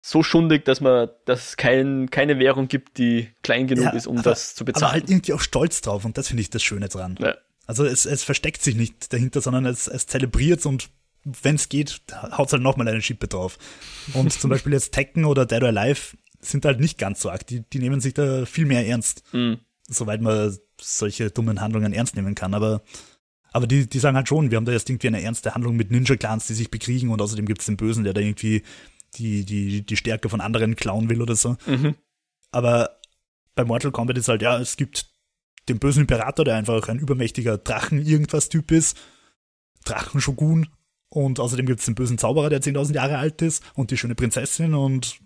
[0.00, 4.06] So schundig, dass man, dass es kein, keine Währung gibt, die klein genug ja, ist,
[4.06, 4.84] um aber, das zu bezahlen.
[4.84, 7.16] Aber halt irgendwie auch stolz drauf und das finde ich das Schöne dran.
[7.18, 7.34] Ja.
[7.66, 10.90] Also es, es versteckt sich nicht dahinter, sondern es, es zelebriert und
[11.24, 13.58] wenn es geht, haut halt nochmal eine Schippe drauf.
[14.14, 16.16] Und zum Beispiel jetzt Tekken oder Dead or Alive
[16.50, 17.46] sind halt nicht ganz so arg.
[17.46, 19.22] Die, die nehmen sich da viel mehr ernst.
[19.32, 19.58] Mhm.
[19.88, 22.54] Soweit man solche dummen Handlungen ernst nehmen kann.
[22.54, 22.82] Aber,
[23.52, 25.90] aber die, die sagen halt schon, wir haben da jetzt irgendwie eine ernste Handlung mit
[25.90, 28.62] Ninja-Clans, die sich bekriegen und außerdem gibt es den Bösen, der da irgendwie
[29.14, 31.56] die, die, die Stärke von anderen klauen will oder so.
[31.66, 31.94] Mhm.
[32.50, 32.98] Aber
[33.54, 35.10] bei Mortal Kombat ist halt, ja, es gibt
[35.68, 38.96] den bösen Imperator, der einfach ein übermächtiger Drachen-Irgendwas-Typ ist.
[39.84, 40.68] Drachen-Shogun.
[41.08, 43.62] Und außerdem gibt es den bösen Zauberer, der 10.000 Jahre alt ist.
[43.74, 44.74] Und die schöne Prinzessin.
[44.74, 45.20] Und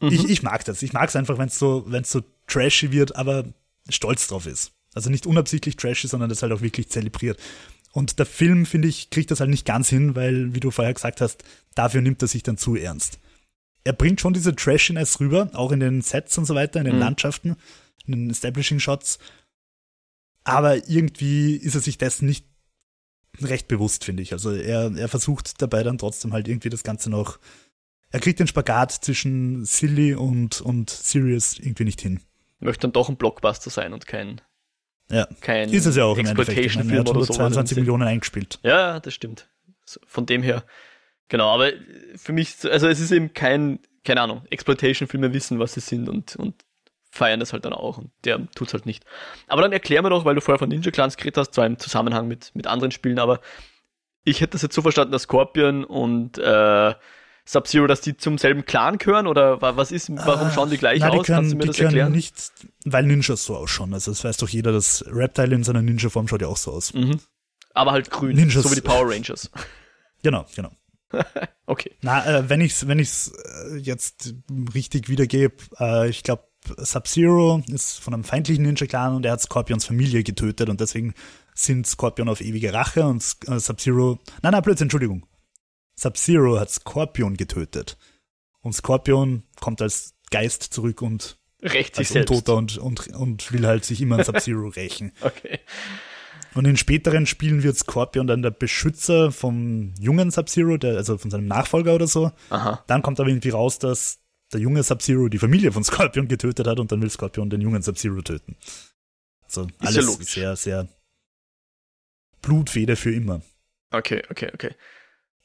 [0.00, 0.08] mhm.
[0.08, 0.82] ich, ich mag das.
[0.82, 3.44] Ich mag es einfach, wenn es so, wenn's so trashy wird, aber
[3.88, 4.72] stolz drauf ist.
[4.94, 7.38] Also nicht unabsichtlich trashy, sondern das halt auch wirklich zelebriert.
[7.92, 10.94] Und der Film, finde ich, kriegt das halt nicht ganz hin, weil, wie du vorher
[10.94, 11.42] gesagt hast,
[11.74, 13.18] dafür nimmt er sich dann zu ernst.
[13.84, 16.96] Er bringt schon diese Trashiness rüber, auch in den Sets und so weiter, in den
[16.96, 17.00] mhm.
[17.00, 17.56] Landschaften
[18.08, 19.18] in den Establishing Shots.
[20.44, 22.46] Aber irgendwie ist er sich dessen nicht
[23.40, 24.32] recht bewusst, finde ich.
[24.32, 27.38] Also er, er versucht dabei dann trotzdem halt irgendwie das Ganze noch.
[28.10, 32.20] Er kriegt den Spagat zwischen silly und, und serious irgendwie nicht hin.
[32.60, 34.40] Möchte dann doch ein Blockbuster sein und kein.
[35.10, 36.76] Ja, kein ist es ja auch im Endeffekt.
[36.76, 38.58] Meine, er hat 122 Millionen eingespielt.
[38.62, 39.48] Ja, das stimmt.
[40.06, 40.64] Von dem her.
[41.28, 41.70] Genau, aber
[42.16, 46.36] für mich, also es ist eben kein, keine Ahnung, Exploitation-Filme wissen, was sie sind und,
[46.36, 46.64] und
[47.10, 49.04] feiern das halt dann auch und der tut's halt nicht.
[49.46, 51.78] Aber dann erklär mir doch, weil du vorher von Ninja Clans geredet hast, zwar im
[51.78, 53.40] Zusammenhang mit, mit anderen Spielen, aber
[54.24, 56.94] ich hätte das jetzt so verstanden, dass Scorpion und äh,
[57.48, 61.12] Sub-Zero, dass die zum selben Clan gehören oder was ist, warum schauen die gleich Nein,
[61.12, 61.20] aus?
[61.20, 62.12] Die können, Kannst du mir das erklären?
[62.12, 62.34] nicht,
[62.84, 63.94] weil Ninjas so ausschauen.
[63.94, 66.92] Also das weiß doch jeder, das Reptile in seiner Ninja-Form schaut ja auch so aus.
[66.92, 67.20] Mhm.
[67.72, 68.64] Aber halt grün, Ninjas.
[68.64, 69.50] so wie die Power Rangers.
[70.24, 70.72] Genau, genau.
[71.66, 71.92] okay.
[72.02, 73.30] Na, äh, wenn ich's, wenn ich's
[73.72, 74.34] äh, jetzt
[74.74, 76.42] richtig wiedergebe, äh, ich glaube,
[76.76, 81.14] Sub-Zero ist von einem feindlichen Ninja-Clan und er hat Scorpions Familie getötet und deswegen
[81.54, 84.18] sind Scorpion auf ewige Rache und äh, Sub-Zero.
[84.42, 85.24] Nein, nein, Blödsinn, Entschuldigung.
[85.98, 87.98] Sub-Zero hat Scorpion getötet.
[88.60, 93.66] Und Scorpion kommt als Geist zurück und Rächt sich als Untoter und, und, und will
[93.66, 95.12] halt sich immer an Sub-Zero rächen.
[95.20, 95.58] Okay.
[96.54, 101.46] Und in späteren Spielen wird Scorpion dann der Beschützer vom jungen Sub-Zero, also von seinem
[101.46, 102.30] Nachfolger oder so.
[102.50, 102.84] Aha.
[102.86, 104.20] Dann kommt aber irgendwie raus, dass
[104.52, 107.82] der junge Sub-Zero die Familie von Scorpion getötet hat und dann will Scorpion den jungen
[107.82, 108.56] Sub-Zero töten.
[109.44, 110.88] Also alles ja sehr, sehr
[112.40, 113.42] Blutfede für immer.
[113.90, 114.74] Okay, okay, okay.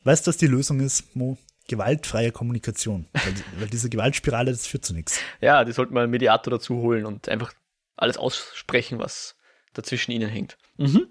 [0.04, 1.38] Weißt du, was die Lösung ist, Mo?
[1.68, 3.08] Gewaltfreie Kommunikation.
[3.14, 5.20] Weil, weil diese Gewaltspirale, das führt zu nichts.
[5.40, 7.54] Ja, die sollten mal einen Mediator dazu holen und einfach
[7.96, 9.38] alles aussprechen, was
[9.74, 10.58] dazwischen ihnen hängt.
[10.78, 11.08] Mhm.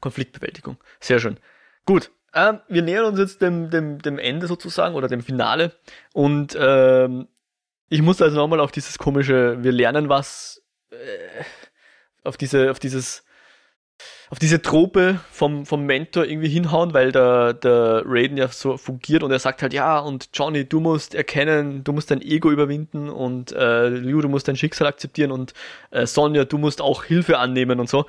[0.00, 0.76] Konfliktbewältigung.
[1.00, 1.38] Sehr schön.
[1.86, 5.72] Gut, ähm, wir nähern uns jetzt dem, dem, dem Ende sozusagen oder dem Finale.
[6.12, 7.28] Und ähm,
[7.88, 11.44] ich muss also nochmal auf dieses komische, wir lernen was, äh,
[12.22, 13.23] auf diese, auf dieses,
[14.30, 19.22] auf diese Trope vom, vom Mentor irgendwie hinhauen, weil der, der Raiden ja so fungiert
[19.22, 23.10] und er sagt halt, ja, und Johnny, du musst erkennen, du musst dein Ego überwinden
[23.10, 25.52] und äh, Liu, du musst dein Schicksal akzeptieren und
[25.90, 28.06] äh, Sonja, du musst auch Hilfe annehmen und so.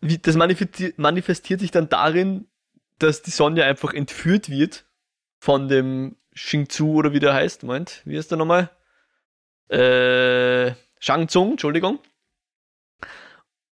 [0.00, 2.46] Wie, das manifestiert, sich dann darin,
[2.98, 4.84] dass die Sonja einfach entführt wird
[5.38, 7.62] von dem Xingzu oder wie der heißt.
[7.62, 8.70] Moment, wie ist der nochmal?
[9.68, 11.98] Äh, Shang Tsung, Entschuldigung.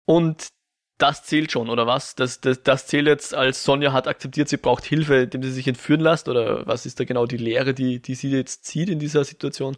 [0.05, 0.49] Und
[0.99, 2.15] das zählt schon, oder was?
[2.15, 5.67] Das, das, das zählt jetzt, als Sonja hat akzeptiert, sie braucht Hilfe, indem sie sich
[5.67, 8.99] entführen lässt, oder was ist da genau die Lehre, die, die sie jetzt zieht in
[8.99, 9.77] dieser Situation?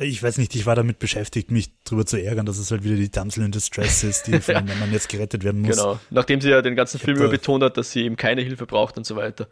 [0.00, 2.94] Ich weiß nicht, ich war damit beschäftigt, mich darüber zu ärgern, dass es halt wieder
[2.94, 4.62] die Damsel in Distress ist, die von ja.
[4.62, 5.76] Mann jetzt gerettet werden muss.
[5.76, 8.66] Genau, nachdem sie ja den ganzen Film über betont hat, dass sie eben keine Hilfe
[8.66, 9.48] braucht und so weiter.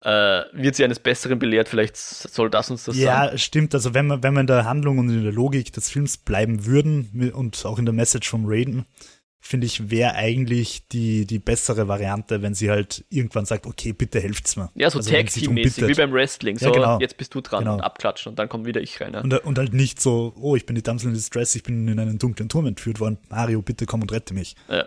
[0.00, 3.32] Äh, wird sie eines Besseren belehrt, vielleicht soll das uns das ja, sagen.
[3.32, 3.74] Ja, stimmt.
[3.74, 6.66] Also wenn wir, wenn wir in der Handlung und in der Logik des Films bleiben
[6.66, 8.86] würden und auch in der Message vom Raiden,
[9.48, 14.20] finde ich, wäre eigentlich die, die bessere Variante, wenn sie halt irgendwann sagt, okay, bitte
[14.20, 14.70] helft's mir.
[14.74, 16.58] Ja, so also, Tag-Team-mäßig, wie beim Wrestling.
[16.58, 17.00] So, ja, genau.
[17.00, 17.74] jetzt bist du dran genau.
[17.74, 19.14] und abklatschen und dann kommt wieder ich rein.
[19.14, 19.22] Ja.
[19.22, 21.98] Und, und, halt nicht so, oh, ich bin die Damsel in Distress, ich bin in
[21.98, 23.16] einen dunklen Turm entführt worden.
[23.30, 24.54] Mario, bitte komm und rette mich.
[24.68, 24.84] Ja.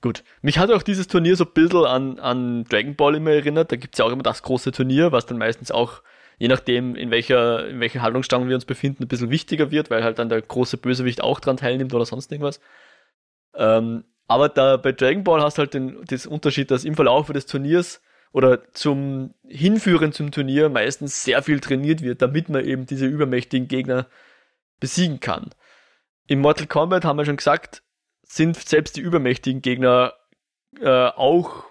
[0.00, 0.24] Gut.
[0.40, 3.70] Mich hat auch dieses Turnier so ein bisschen an, an Dragon Ball immer erinnert.
[3.70, 6.02] Da gibt's ja auch immer das große Turnier, was dann meistens auch
[6.38, 10.02] je nachdem, in welcher, in welcher Handlungsstange wir uns befinden, ein bisschen wichtiger wird, weil
[10.02, 12.58] halt dann der große Bösewicht auch dran teilnimmt oder sonst irgendwas.
[13.54, 17.30] Ähm, aber da bei Dragon Ball hast du halt den, das Unterschied, dass im Verlauf
[17.30, 18.00] des Turniers
[18.32, 23.68] oder zum Hinführen zum Turnier meistens sehr viel trainiert wird, damit man eben diese übermächtigen
[23.68, 24.06] Gegner
[24.80, 25.50] besiegen kann.
[26.26, 27.82] Im Mortal Kombat haben wir schon gesagt,
[28.22, 30.14] sind selbst die übermächtigen Gegner
[30.80, 31.64] äh, auch,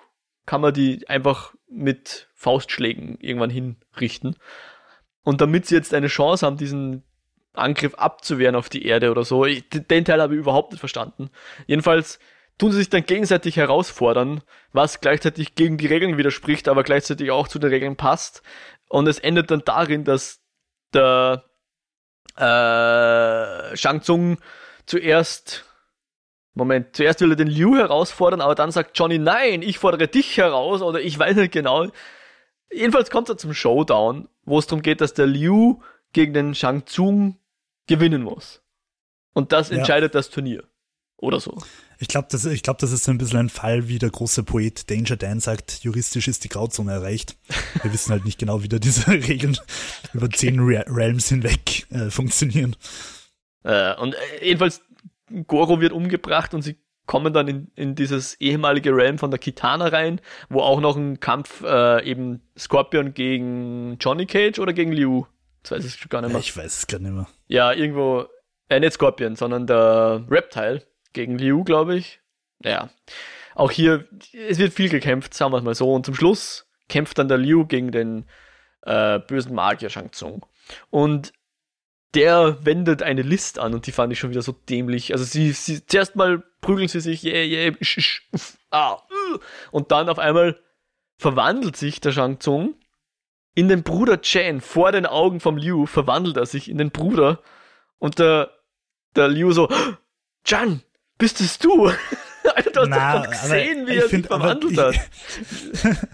[0.45, 4.35] kann man die einfach mit Faustschlägen irgendwann hinrichten.
[5.23, 7.03] Und damit sie jetzt eine Chance haben, diesen
[7.53, 11.29] Angriff abzuwehren auf die Erde oder so, den Teil habe ich überhaupt nicht verstanden.
[11.67, 12.19] Jedenfalls
[12.57, 14.41] tun sie sich dann gegenseitig herausfordern,
[14.71, 18.43] was gleichzeitig gegen die Regeln widerspricht, aber gleichzeitig auch zu den Regeln passt.
[18.87, 20.41] Und es endet dann darin, dass
[20.93, 21.43] der
[22.37, 24.37] äh, Shang Tsung
[24.85, 25.65] zuerst
[26.53, 30.37] Moment, zuerst will er den Liu herausfordern, aber dann sagt Johnny, nein, ich fordere dich
[30.37, 31.87] heraus oder ich weiß nicht genau.
[32.69, 35.79] Jedenfalls kommt er zum Showdown, wo es darum geht, dass der Liu
[36.11, 37.37] gegen den Shang Tsung
[37.91, 38.61] gewinnen muss.
[39.33, 39.77] Und das ja.
[39.77, 40.63] entscheidet das Turnier.
[41.17, 41.61] Oder so.
[41.99, 45.17] Ich glaube, das, glaub, das ist ein bisschen ein Fall, wie der große Poet Danger
[45.17, 47.37] Dan sagt, juristisch ist die Grauzone erreicht.
[47.83, 49.55] Wir wissen halt nicht genau, wie da diese Regeln
[50.13, 52.75] über zehn Re Realms hinweg äh, funktionieren.
[53.63, 54.81] Äh, und äh, jedenfalls,
[55.45, 59.87] Goro wird umgebracht und sie kommen dann in, in dieses ehemalige Realm von der Kitana
[59.87, 65.25] rein, wo auch noch ein Kampf äh, eben Scorpion gegen Johnny Cage oder gegen Liu.
[65.63, 66.39] Das weiß ich gar nicht mehr.
[66.39, 67.27] Ich weiß es gar nicht mehr.
[67.47, 68.25] Ja, irgendwo,
[68.69, 72.21] äh, nicht Scorpion, sondern der Reptile gegen Liu, glaube ich.
[72.63, 72.89] Ja.
[73.53, 75.93] Auch hier, es wird viel gekämpft, sagen wir es mal so.
[75.93, 78.25] Und zum Schluss kämpft dann der Liu gegen den
[78.83, 80.45] äh, bösen Magier Shang Tsung.
[80.89, 81.33] Und
[82.13, 85.13] der wendet eine List an und die fand ich schon wieder so dämlich.
[85.13, 89.37] Also sie, sie zuerst mal prügeln sie sich, yeah, yeah, sch, sch, uff, ah, uh,
[89.71, 90.59] und dann auf einmal
[91.17, 92.75] verwandelt sich der Shang Tsung
[93.55, 97.39] in den Bruder Chen vor den Augen vom Liu, verwandelt er sich in den Bruder
[97.99, 98.51] und der,
[99.15, 99.69] der Liu so,
[100.43, 100.81] Chan,
[101.17, 101.87] bist es du?
[102.55, 104.95] Alter, du hast Na, doch gesehen, wie er find, sich verwandelt hat.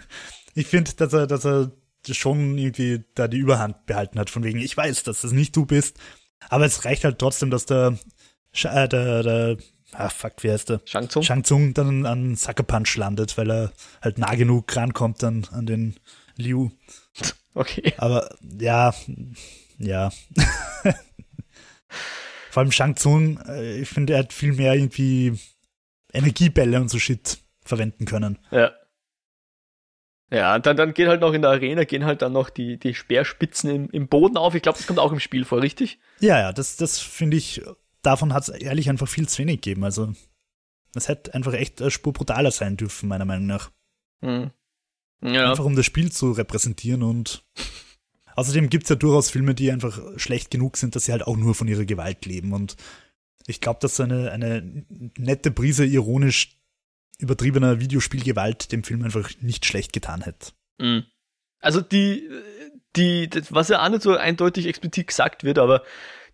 [0.56, 1.72] Ich, ich finde, dass er, dass er
[2.10, 5.66] schon irgendwie da die Überhand behalten hat, von wegen, ich weiß, dass das nicht du
[5.66, 5.98] bist.
[6.50, 7.98] Aber es reicht halt trotzdem, dass der,
[8.64, 9.58] äh, der, der
[9.94, 10.82] ah fuck, wie heißt der?
[10.86, 11.24] Shang Tsung?
[11.24, 13.72] Shang Tsung dann an Sucker Punch landet, weil er
[14.02, 16.00] halt nah genug rankommt dann an den
[16.36, 16.70] Liu.
[17.54, 17.94] Okay.
[17.98, 18.94] Aber ja,
[19.80, 20.12] ja.
[22.52, 25.40] Vor allem Shang Tsung, äh, ich finde, er hat viel mehr irgendwie
[26.14, 28.38] Energiebälle und so Shit verwenden können.
[28.52, 28.72] Ja.
[30.30, 32.94] Ja, dann, dann geht halt noch in der Arena, gehen halt dann noch die, die
[32.94, 34.56] Speerspitzen im, im Boden auf.
[34.56, 36.00] Ich glaube, das kommt auch im Spiel vor, richtig?
[36.20, 37.62] Ja, ja, das, das finde ich,
[38.02, 39.86] davon hat es ehrlich einfach viel zu wenig gegeben.
[39.86, 40.14] Also,
[40.92, 43.72] das hätte einfach echt eine Spur brutaler sein dürfen, meiner Meinung nach.
[44.22, 44.52] Hm.
[45.22, 45.50] Ja.
[45.50, 47.44] Einfach um das Spiel zu repräsentieren und
[48.36, 51.38] außerdem gibt es ja durchaus Filme, die einfach schlecht genug sind, dass sie halt auch
[51.38, 52.54] nur von ihrer Gewalt leben.
[52.54, 52.76] Und
[53.48, 54.86] ich glaube, dass eine, eine
[55.18, 56.58] nette Prise ironisch
[57.20, 60.52] übertriebener Videospielgewalt dem Film einfach nicht schlecht getan hätte.
[60.78, 61.06] Mhm.
[61.60, 62.30] Also die,
[62.96, 65.84] die, was ja auch nicht so eindeutig explizit gesagt wird, aber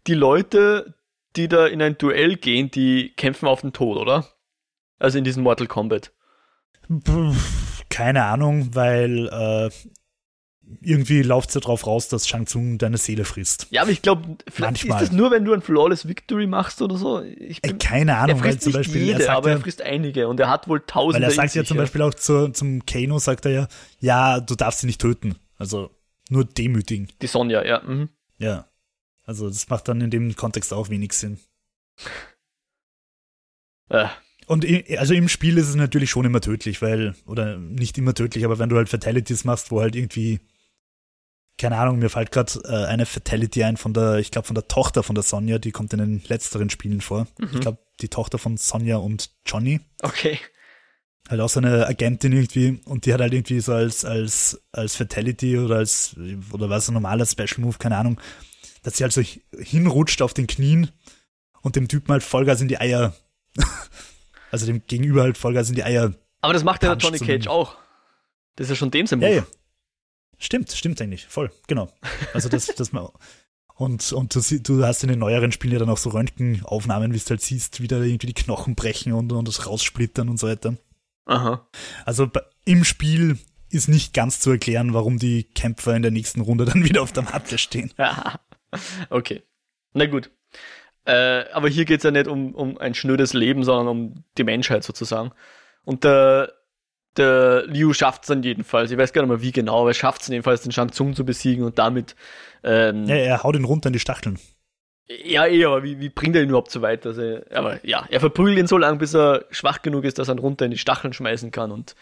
[0.07, 0.95] die Leute,
[1.38, 4.27] die da in ein Duell gehen, die kämpfen auf den Tod, oder?
[4.99, 6.11] Also in diesem Mortal Kombat.
[7.93, 9.69] Keine Ahnung, weil äh,
[10.81, 13.67] irgendwie läuft es ja drauf raus, dass Shang Tsung deine Seele frisst.
[13.69, 15.03] Ja, aber ich glaube, vielleicht Manchmal.
[15.03, 17.21] ist das nur, wenn du ein Flawless Victory machst oder so.
[17.21, 19.03] Ich bin, Keine Ahnung, er weil zum Beispiel.
[19.03, 21.27] Jede, aber er frisst einige und er hat wohl tausende.
[21.27, 23.67] Weil er sagt ja zum Beispiel auch zu, zum Kano, sagt er ja,
[23.99, 25.35] ja, du darfst sie nicht töten.
[25.57, 25.91] Also
[26.29, 27.09] nur demütigen.
[27.21, 27.83] Die Sonja, ja.
[27.83, 28.09] Mhm.
[28.39, 28.65] Ja.
[29.23, 31.37] Also das macht dann in dem Kontext auch wenig Sinn.
[33.91, 34.11] Ja.
[34.47, 34.65] Und
[34.97, 38.59] also im Spiel ist es natürlich schon immer tödlich, weil, oder nicht immer tödlich, aber
[38.59, 40.39] wenn du halt Fatalities machst, wo halt irgendwie
[41.57, 44.67] keine Ahnung, mir fällt gerade äh, eine Fatality ein von der, ich glaube, von der
[44.67, 47.27] Tochter von der Sonja, die kommt in den letzteren Spielen vor.
[47.39, 47.49] Mhm.
[47.53, 49.79] Ich glaube, die Tochter von Sonja und Johnny.
[50.01, 50.39] Okay.
[51.29, 54.95] Halt auch so eine Agentin irgendwie und die hat halt irgendwie so als, als, als
[54.95, 56.15] Fatality oder als,
[56.51, 58.19] oder was ein normaler Special Move, keine Ahnung,
[58.81, 59.21] dass sie halt so
[59.57, 60.91] hinrutscht auf den Knien
[61.61, 63.15] und dem Typen halt Vollgas in die Eier,
[64.54, 66.14] also dem Gegenüber halt Vollgas in die Eier.
[66.41, 67.76] Aber das macht ja der Johnny Cage auch.
[68.56, 69.30] Das ist ja schon dem sein Move.
[69.30, 69.47] Ja, ja.
[70.38, 71.91] Stimmt, stimmt eigentlich, voll, genau.
[72.36, 73.12] Also das, das mal.
[73.74, 77.18] Und, und du, du hast in den neueren Spielen ja dann auch so Röntgenaufnahmen, wie
[77.18, 80.47] du halt siehst, wie da irgendwie die Knochen brechen und, und das raussplittern und so
[80.47, 80.78] weiter.
[81.26, 81.68] Aha.
[82.06, 82.30] Also
[82.66, 83.39] im Spiel
[83.72, 87.12] ist nicht ganz zu erklären, warum die Kämpfer in der nächsten Runde dann wieder auf
[87.12, 87.91] der Matte stehen.
[89.10, 89.41] okay.
[89.93, 90.30] Na gut.
[91.06, 94.43] Äh, aber hier geht es ja nicht um, um ein schnödes Leben, sondern um die
[94.43, 95.32] Menschheit sozusagen.
[95.84, 96.54] Und der,
[97.18, 98.91] der Liu schafft es dann jedenfalls.
[98.91, 101.14] Ich weiß gar nicht mehr wie genau, aber er schafft es jedenfalls, den Shang Tsung
[101.14, 102.16] zu besiegen und damit.
[102.64, 104.39] Ähm, ja, er haut ihn runter in die Stacheln.
[105.08, 107.06] Ja, eh, aber wie, wie bringt er ihn überhaupt so weit?
[107.06, 110.36] Also, aber ja, er verprügelt ihn so lange, bis er schwach genug ist, dass er
[110.36, 111.72] ihn runter in die Stacheln schmeißen kann.
[111.72, 111.95] Und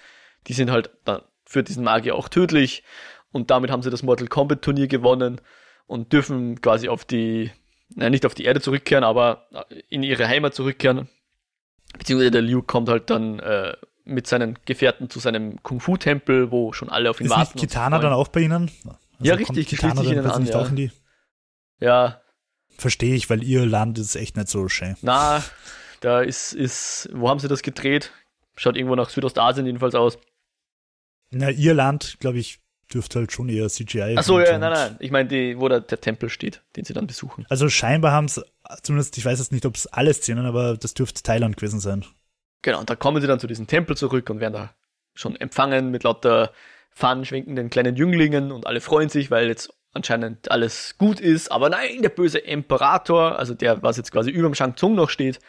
[0.47, 2.83] die sind halt dann für diesen Magier auch tödlich.
[3.31, 5.41] Und damit haben sie das Mortal Kombat Turnier gewonnen
[5.87, 7.51] und dürfen quasi auf die
[7.95, 9.47] nein, nicht auf die Erde zurückkehren, aber
[9.89, 11.09] in ihre Heimat zurückkehren.
[11.97, 13.73] Beziehungsweise der Liu kommt halt dann äh,
[14.05, 17.57] mit seinen Gefährten zu seinem Kung-Fu-Tempel, wo schon alle auf ihn ist warten.
[17.57, 18.71] Ist Kitana dann auch bei ihnen?
[18.85, 20.65] Also ja, richtig, Kitana dann an, ja.
[20.67, 20.91] in die
[21.79, 22.21] ja.
[22.77, 24.95] Verstehe ich, weil ihr Land ist echt nicht so schön.
[25.01, 25.43] Na,
[25.99, 28.11] da ist, ist, wo haben sie das gedreht?
[28.55, 30.17] Schaut irgendwo nach Südostasien jedenfalls aus.
[31.31, 32.59] Na, ihr Land, glaube ich,
[32.93, 34.17] dürfte halt schon eher CGI.
[34.17, 34.95] Achso, ja, nein, nein.
[34.99, 35.29] Ich meine,
[35.59, 37.45] wo der, der Tempel steht, den sie dann besuchen.
[37.49, 38.41] Also scheinbar haben es,
[38.83, 42.05] zumindest, ich weiß jetzt nicht, ob es alle Szenen, aber das dürfte Thailand gewesen sein.
[42.61, 44.73] Genau, und da kommen sie dann zu diesem Tempel zurück und werden da
[45.13, 46.51] schon empfangen mit lauter
[46.91, 51.51] fahnenschwenkenden kleinen Jünglingen und alle freuen sich, weil jetzt anscheinend alles gut ist.
[51.51, 55.09] Aber nein, der böse Imperator, also der, was jetzt quasi über dem Shang Tsung noch
[55.09, 55.39] steht,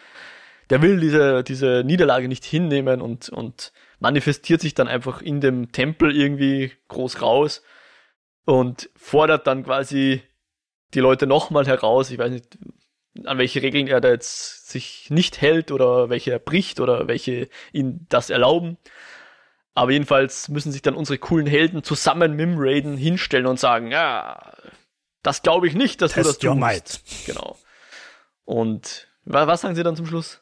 [0.71, 3.73] der will diese, diese Niederlage nicht hinnehmen und, und
[4.03, 7.63] manifestiert sich dann einfach in dem Tempel irgendwie groß raus
[8.45, 10.23] und fordert dann quasi
[10.93, 12.11] die Leute nochmal heraus.
[12.11, 12.59] Ich weiß nicht,
[13.25, 17.49] an welche Regeln er da jetzt sich nicht hält oder welche er bricht oder welche
[17.73, 18.77] ihn das erlauben.
[19.75, 23.93] Aber jedenfalls müssen sich dann unsere coolen Helden zusammen mit dem Raiden hinstellen und sagen,
[23.93, 24.53] ja,
[25.23, 26.59] das glaube ich nicht, dass Test du das tust.
[26.59, 27.01] Might.
[27.27, 27.57] Genau.
[28.45, 30.42] Und was sagen sie dann zum Schluss?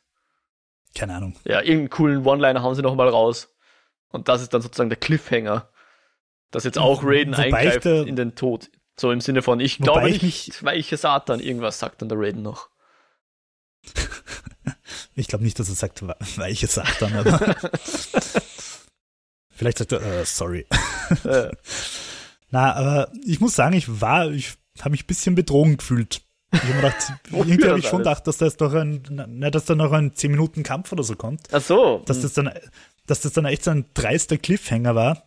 [0.95, 1.37] Keine Ahnung.
[1.45, 3.55] Ja, irgendeinen coolen One-Liner hauen sie nochmal raus.
[4.09, 5.69] Und das ist dann sozusagen der Cliffhanger.
[6.51, 8.71] Dass jetzt auch Raiden Wobei eingreift da, in den Tod.
[8.99, 12.19] So im Sinne von, ich glaube ich nicht, mich, weiche Satan, irgendwas sagt dann der
[12.19, 12.69] Raiden noch.
[15.15, 16.03] ich glaube nicht, dass er sagt,
[16.37, 17.39] weiche Satan, aber
[19.51, 20.67] vielleicht sagt er, uh, sorry.
[22.51, 26.23] Na, aber ich muss sagen, ich war, ich habe mich ein bisschen betrogen gefühlt.
[26.53, 29.67] Ich habe mir gedacht, irgendwie habe ich schon gedacht, dass das doch ein, ne, dass
[29.67, 31.49] da noch ein 10 Minuten Kampf oder so kommt.
[31.53, 32.03] Ach so.
[32.07, 32.51] Dass das dann,
[33.07, 35.23] dass das dann echt so ein dreister Cliffhanger war.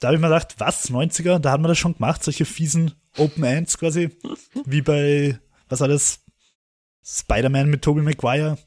[0.00, 2.94] Da habe ich mir gedacht, was, 90er, da hat man das schon gemacht, solche fiesen
[3.18, 4.10] Open Ends quasi,
[4.64, 5.38] wie bei,
[5.68, 6.20] was war das,
[7.04, 8.58] Spider-Man mit Tobey Maguire,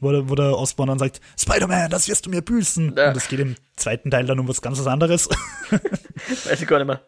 [0.00, 2.94] wo der, wo der Osborn dann sagt, Spider-Man, das wirst du mir büßen.
[2.96, 3.08] Ja.
[3.08, 5.28] Und es geht im zweiten Teil dann um was ganz anderes.
[5.70, 7.02] Weiß ich gar nicht mehr.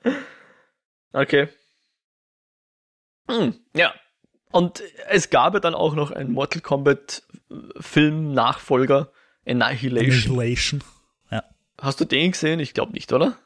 [1.13, 1.49] Okay.
[3.29, 3.95] Hm, ja.
[4.53, 7.23] Und es gab ja dann auch noch einen Mortal Kombat
[7.79, 9.11] Film-Nachfolger,
[9.47, 10.39] Annihilation.
[10.39, 10.85] Annihilation,
[11.31, 11.45] ja.
[11.81, 12.61] Hast du den gesehen?
[12.61, 13.37] Ich glaube nicht, oder?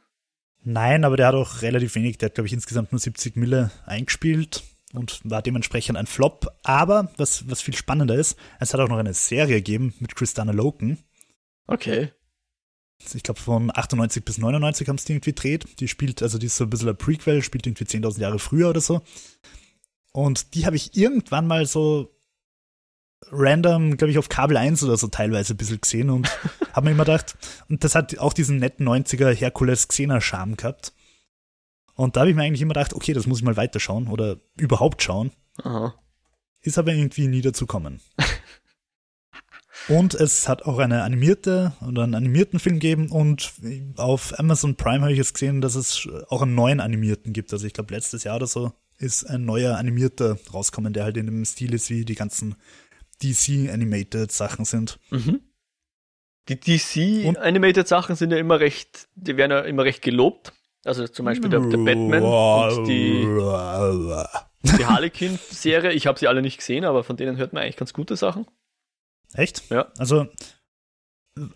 [0.62, 3.70] Nein, aber der hat auch relativ wenig, der hat, glaube ich, insgesamt nur 70 Mille
[3.86, 4.62] eingespielt
[4.92, 6.46] und war dementsprechend ein Flop.
[6.62, 10.52] Aber was, was viel spannender ist, es hat auch noch eine Serie gegeben mit Christana
[10.52, 10.98] Loken.
[11.66, 12.12] Okay.
[13.14, 15.64] Ich glaube, von 98 bis 99 haben sie die irgendwie gedreht.
[15.80, 18.68] Die spielt, also die ist so ein bisschen ein Prequel, spielt irgendwie 10.000 Jahre früher
[18.68, 19.00] oder so.
[20.12, 22.10] Und die habe ich irgendwann mal so
[23.30, 26.28] random, glaube ich, auf Kabel 1 oder so teilweise ein bisschen gesehen und
[26.72, 27.36] habe mir immer gedacht,
[27.68, 30.92] und das hat auch diesen netten 90er Herkules Xena Charme gehabt.
[31.94, 34.38] Und da habe ich mir eigentlich immer gedacht, okay, das muss ich mal weiterschauen oder
[34.56, 35.32] überhaupt schauen.
[35.62, 35.94] Aha.
[36.62, 38.00] Ist aber irgendwie nie dazu kommen.
[39.88, 43.52] und es hat auch eine animierte oder einen animierten Film gegeben und
[43.96, 47.52] auf Amazon Prime habe ich jetzt gesehen, dass es auch einen neuen animierten gibt.
[47.52, 51.26] Also ich glaube letztes Jahr oder so ist ein neuer animierter rauskommen, der halt in
[51.26, 52.56] dem Stil ist wie die ganzen
[53.22, 54.98] DC-Animated Sachen sind.
[55.10, 55.40] Mhm.
[56.48, 60.52] Die DC-Animated Sachen sind ja immer recht, die werden ja immer recht gelobt.
[60.84, 63.20] Also zum Beispiel der, der Batman und die,
[64.78, 65.92] die Harlequin-Serie.
[65.92, 68.46] Ich habe sie alle nicht gesehen, aber von denen hört man eigentlich ganz gute Sachen.
[69.34, 69.70] Echt?
[69.70, 69.92] Ja.
[69.98, 70.26] Also,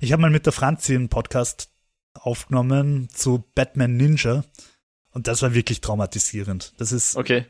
[0.00, 1.70] ich habe mal mit der Franzi einen Podcast
[2.14, 4.44] aufgenommen zu Batman Ninja
[5.16, 6.74] und das war wirklich traumatisierend.
[6.76, 7.16] Das ist.
[7.16, 7.46] Okay.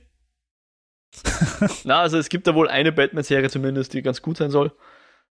[1.83, 4.73] Na, also es gibt da wohl eine Batman-Serie zumindest, die ganz gut sein soll.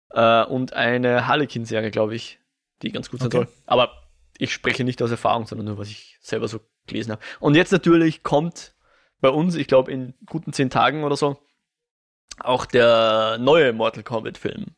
[0.09, 2.39] Äh, und eine Harlequin-Serie, glaube ich,
[2.81, 3.37] die ganz gut sein okay.
[3.37, 3.47] soll.
[3.65, 7.21] Aber ich spreche nicht aus Erfahrung, sondern nur, was ich selber so gelesen habe.
[7.39, 8.75] Und jetzt natürlich kommt
[9.21, 11.39] bei uns, ich glaube in guten zehn Tagen oder so,
[12.37, 14.75] auch der neue Mortal Kombat-Film.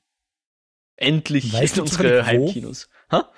[0.95, 2.87] Endlich weißt in unsere Heimkinos.
[3.11, 3.31] Ha?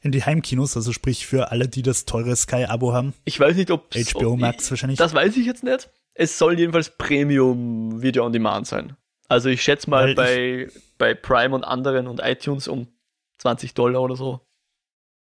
[0.00, 3.14] In die Heimkinos, also sprich für alle, die das teure Sky-Abo haben.
[3.24, 4.98] Ich weiß nicht, ob HBO Max wahrscheinlich.
[4.98, 5.90] Das weiß ich jetzt nicht.
[6.14, 8.96] Es soll jedenfalls Premium Video on Demand sein.
[9.28, 12.88] Also ich schätze mal bei, bei Prime und anderen und iTunes um
[13.38, 14.40] 20 Dollar oder so.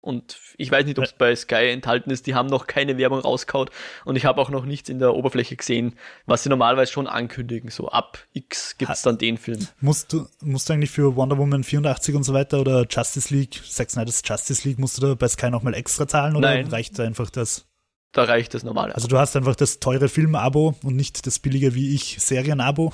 [0.01, 2.25] Und ich weiß nicht, ob es bei Sky enthalten ist.
[2.25, 3.69] Die haben noch keine Werbung rauskaut.
[4.05, 5.95] Und ich habe auch noch nichts in der Oberfläche gesehen,
[6.25, 7.69] was sie normalerweise schon ankündigen.
[7.69, 9.67] So ab X gibt es dann den Film.
[9.81, 13.61] Musst du, musst du eigentlich für Wonder Woman 84 und so weiter oder Justice League,
[13.67, 16.67] Zack Snyder's Justice League, musst du da bei Sky nochmal extra zahlen oder Nein.
[16.67, 17.65] reicht da einfach das?
[18.13, 18.95] Da reicht das normale.
[18.95, 22.93] Also du hast einfach das teure Film-Abo und nicht das billige wie ich Serien-Abo.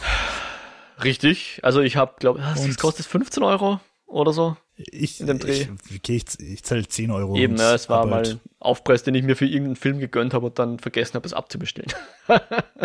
[1.04, 1.60] Richtig.
[1.62, 4.56] Also ich habe, glaube ich, das kostet 15 Euro oder so.
[4.78, 5.52] Ich, in dem Dreh.
[5.62, 7.38] ich, okay, ich, ich zahle 10 Euro.
[7.38, 10.48] Eben, ja, es war aber mal Aufpreis, den ich mir für irgendeinen Film gegönnt habe
[10.48, 11.92] und dann vergessen habe, es abzubestellen.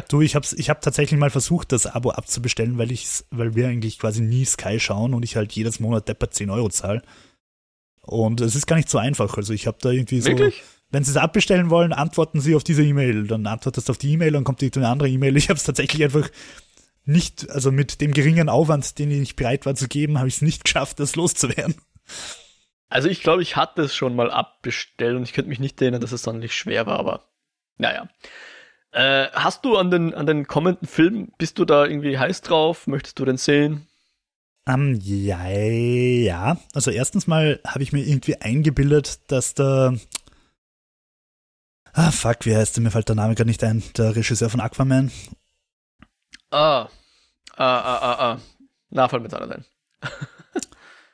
[0.09, 3.69] Du, ich hab's, ich hab tatsächlich mal versucht, das Abo abzubestellen, weil ich's, weil wir
[3.69, 7.03] eigentlich quasi nie Sky schauen und ich halt jedes Monat deppert 10 Euro zahle.
[8.03, 9.37] Und es ist gar nicht so einfach.
[9.37, 10.63] Also ich habe da irgendwie so, Wirklich?
[10.91, 13.27] wenn sie es abbestellen wollen, antworten sie auf diese E-Mail.
[13.27, 15.37] Dann antwortest du auf die E-Mail, dann kommt die eine andere E-Mail.
[15.37, 16.29] Ich habe es tatsächlich einfach
[17.11, 20.43] nicht, also mit dem geringen Aufwand, den ich bereit war zu geben, habe ich es
[20.43, 21.75] nicht geschafft, das loszuwerden.
[22.89, 26.01] Also ich glaube, ich hatte es schon mal abbestellt und ich könnte mich nicht erinnern,
[26.01, 27.29] dass es sonderlich schwer war, aber
[27.79, 28.09] naja.
[28.93, 32.89] Äh, hast du an den, an den kommenden Film, bist du da irgendwie heiß drauf?
[32.89, 33.87] Möchtest du den sehen?
[34.67, 36.59] Ähm, ja, ja.
[36.75, 39.95] Also erstens mal habe ich mir irgendwie eingebildet, dass der
[41.93, 42.85] Ah, fuck, wie heißt der?
[42.85, 43.83] Mir fällt der Name gerade nicht ein.
[43.97, 45.11] Der Regisseur von Aquaman.
[46.51, 46.89] Ah,
[47.57, 48.41] ah, ah, ah, ah.
[48.91, 49.65] Na, fällt mir jetzt einer ein.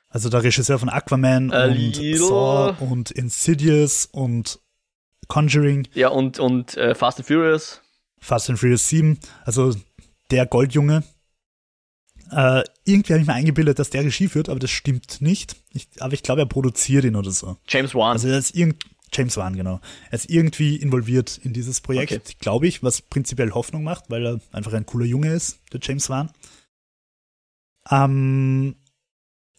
[0.08, 2.28] Also der Regisseur von Aquaman Äh, und Lilo.
[2.28, 4.60] Saw und Insidious und
[5.28, 7.82] Conjuring, Ja, und, und äh, Fast and Furious.
[8.18, 9.18] Fast and Furious 7.
[9.44, 9.74] Also
[10.30, 11.02] der Goldjunge.
[12.30, 15.56] Äh, irgendwie habe ich mir eingebildet, dass der Regie führt, aber das stimmt nicht.
[15.72, 17.56] Ich, aber ich glaube, er produziert ihn oder so.
[17.68, 18.12] James Wan.
[18.12, 18.82] Also er ist irgend
[19.12, 19.80] James Wan, genau.
[20.10, 22.36] Er ist irgendwie involviert in dieses Projekt, Okay.
[22.40, 26.08] glaube ich, was prinzipiell Hoffnung macht, weil er einfach ein cooler Junge ist, der James
[26.10, 26.30] Wan.
[27.90, 28.76] Ähm,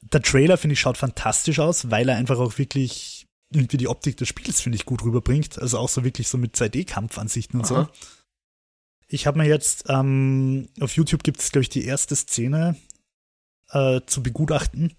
[0.01, 4.17] der Trailer, finde ich, schaut fantastisch aus, weil er einfach auch wirklich irgendwie die Optik
[4.17, 5.59] des Spiels, finde ich, gut rüberbringt.
[5.59, 7.75] Also auch so wirklich so mit 2D-Kampfansichten und so.
[7.77, 7.91] Aha.
[9.07, 12.75] Ich habe mir jetzt, ähm, auf YouTube gibt es, glaube ich, die erste Szene
[13.69, 14.93] äh, zu begutachten.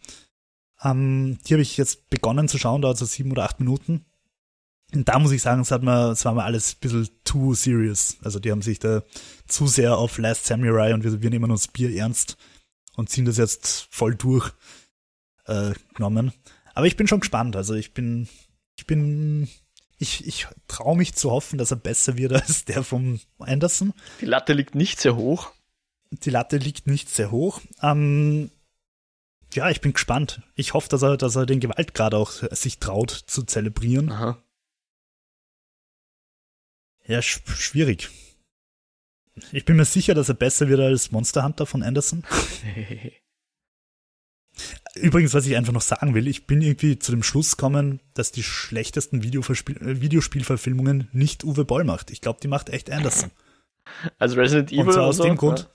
[0.82, 4.06] Ähm, die habe ich jetzt begonnen zu schauen, dauert so sieben oder acht Minuten.
[4.94, 7.54] Und da muss ich sagen, es hat mir, es war mir alles ein bisschen too
[7.54, 8.16] serious.
[8.22, 9.02] Also die haben sich da
[9.46, 12.36] zu sehr auf Last Samurai und wir, wir nehmen uns Bier ernst
[12.96, 14.50] und ziehen das jetzt voll durch
[15.46, 16.32] äh, genommen.
[16.74, 17.54] Aber ich bin schon gespannt.
[17.54, 18.28] Also ich bin,
[18.76, 19.48] ich bin,
[19.98, 23.92] ich, ich traue mich zu hoffen, dass er besser wird als der vom Anderson.
[24.20, 25.52] Die Latte liegt nicht sehr hoch.
[26.10, 27.60] Die Latte liegt nicht sehr hoch.
[27.82, 28.50] Ähm,
[29.52, 30.40] ja, ich bin gespannt.
[30.54, 34.10] Ich hoffe, dass er, dass er den Gewaltgrad auch sich traut zu zelebrieren.
[34.10, 34.38] Aha.
[37.08, 38.10] Ja, sch schwierig.
[39.52, 42.22] Ich bin mir sicher, dass er besser wird als Monster Hunter von Anderson.
[44.94, 48.32] Übrigens, was ich einfach noch sagen will, ich bin irgendwie zu dem Schluss gekommen, dass
[48.32, 52.10] die schlechtesten äh, Videospielverfilmungen nicht Uwe Boll macht.
[52.10, 53.30] Ich glaube, die macht echt Anderson.
[54.18, 55.66] Also Resident Evil Und zwar oder aus so, dem Grund, ja?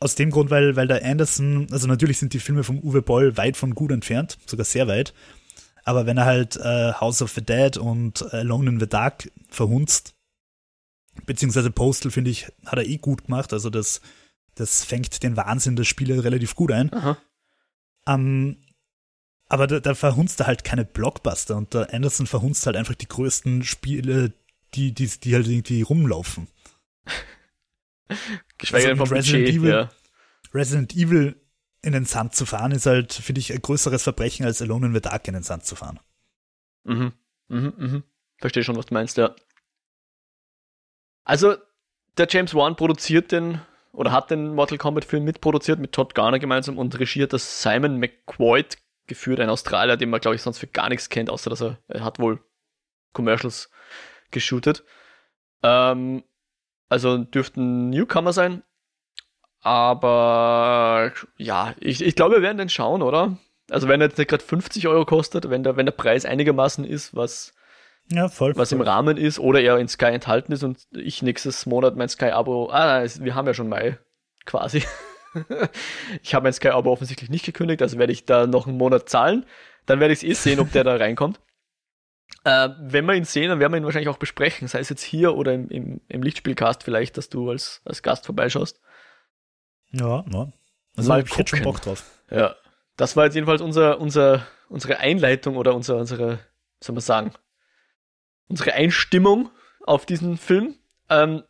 [0.00, 3.36] aus dem Grund, weil, weil der Anderson, also natürlich sind die Filme vom Uwe Boll
[3.36, 5.14] weit von gut entfernt, sogar sehr weit.
[5.84, 10.14] Aber wenn er halt äh, House of the Dead und Alone in the Dark verhunzt,
[11.26, 13.52] beziehungsweise Postal, finde ich, hat er eh gut gemacht.
[13.52, 14.00] Also das,
[14.54, 16.90] das fängt den Wahnsinn der Spiele relativ gut ein.
[18.06, 18.56] Ähm,
[19.48, 23.08] aber da, da verhunzt er halt keine Blockbuster und der Anderson verhunzt halt einfach die
[23.08, 24.32] größten Spiele,
[24.74, 26.46] die, die, die halt irgendwie rumlaufen.
[28.58, 29.90] Geschweige denn Also vom Resident Budget, Evil- ja.
[30.54, 31.36] Resident Evil
[31.82, 34.94] in den Sand zu fahren, ist halt, finde ich, ein größeres Verbrechen, als Alone in
[34.94, 36.00] the Dark in den Sand zu fahren.
[36.84, 37.12] Mhm.
[37.48, 38.02] Mhm, mhm.
[38.38, 39.34] Verstehe schon, was du meinst, ja.
[41.24, 41.56] Also,
[42.16, 43.60] der James Wan produziert den,
[43.92, 47.98] oder hat den Mortal Kombat Film mitproduziert mit Todd Garner gemeinsam und regiert das Simon
[47.98, 51.60] McQuoid geführt, ein Australier, den man, glaube ich, sonst für gar nichts kennt, außer dass
[51.60, 52.42] er, er hat wohl
[53.12, 53.70] Commercials
[54.30, 54.84] geshootet.
[55.62, 56.24] Ähm,
[56.88, 58.62] also dürften Newcomer sein.
[59.62, 63.36] Aber ja, ich, ich glaube, wir werden den schauen, oder?
[63.70, 66.84] Also wenn er jetzt nicht gerade 50 Euro kostet, wenn der, wenn der Preis einigermaßen
[66.84, 67.52] ist, was,
[68.10, 68.56] Ja, voll.
[68.56, 72.08] was im Rahmen ist, oder er in Sky enthalten ist und ich nächstes Monat mein
[72.08, 73.98] Sky-Abo, ah, wir haben ja schon Mai,
[74.46, 74.82] quasi.
[76.22, 79.46] ich habe mein Sky-Abo offensichtlich nicht gekündigt, also werde ich da noch einen Monat zahlen.
[79.86, 81.40] Dann werde ich es eh sehen, ob der da reinkommt.
[82.44, 85.02] Äh, wenn wir ihn sehen, dann werden wir ihn wahrscheinlich auch besprechen, sei es jetzt
[85.02, 88.80] hier oder im, im, im Lichtspielcast vielleicht, dass du als, als Gast vorbeischaust.
[89.92, 90.52] Ja, ja.
[90.96, 91.64] Also Mal ich hätte schon.
[91.64, 92.04] Bock drauf.
[92.30, 92.54] Ja,
[92.96, 96.38] das war jetzt jedenfalls unser, unser, unsere Einleitung oder unsere, unsere,
[96.80, 97.32] soll man sagen,
[98.48, 99.50] unsere Einstimmung
[99.84, 100.76] auf diesen Film.
[101.08, 101.42] Ähm,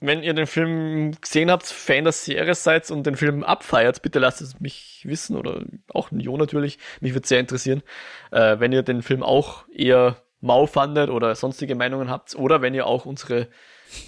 [0.00, 4.18] wenn ihr den Film gesehen habt, Fan der Serie seid und den Film abfeiert, bitte
[4.18, 6.78] lasst es mich wissen oder auch Jo natürlich.
[7.00, 7.82] Mich würde sehr interessieren,
[8.30, 12.74] äh, wenn ihr den Film auch eher mau fandet oder sonstige Meinungen habt oder wenn
[12.74, 13.48] ihr auch unsere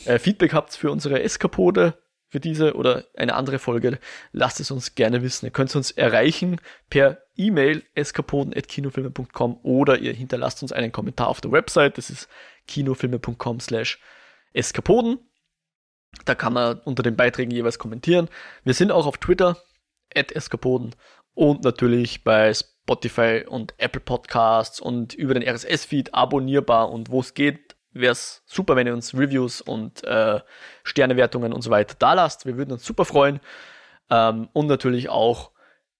[0.04, 1.94] äh, Feedback habt für unsere Eskapode,
[2.28, 3.98] für diese oder eine andere Folge,
[4.32, 5.46] lasst es uns gerne wissen.
[5.46, 6.60] Ihr könnt uns erreichen
[6.90, 11.98] per E-Mail eskapoden.kinofilme.com oder ihr hinterlasst uns einen Kommentar auf der Website.
[11.98, 12.28] Das ist
[12.66, 14.00] kinofilme.com slash
[14.52, 15.18] eskapoden.
[16.24, 18.28] Da kann man unter den Beiträgen jeweils kommentieren.
[18.64, 19.56] Wir sind auch auf Twitter,
[20.14, 20.94] at eskapoden
[21.34, 27.34] und natürlich bei Spotify und Apple Podcasts und über den RSS-Feed abonnierbar und wo es
[27.34, 27.65] geht,
[27.98, 30.40] wäre es super, wenn ihr uns Reviews und äh,
[30.84, 32.46] Sternewertungen und so weiter da lasst.
[32.46, 33.40] Wir würden uns super freuen.
[34.10, 35.50] Ähm, und natürlich auch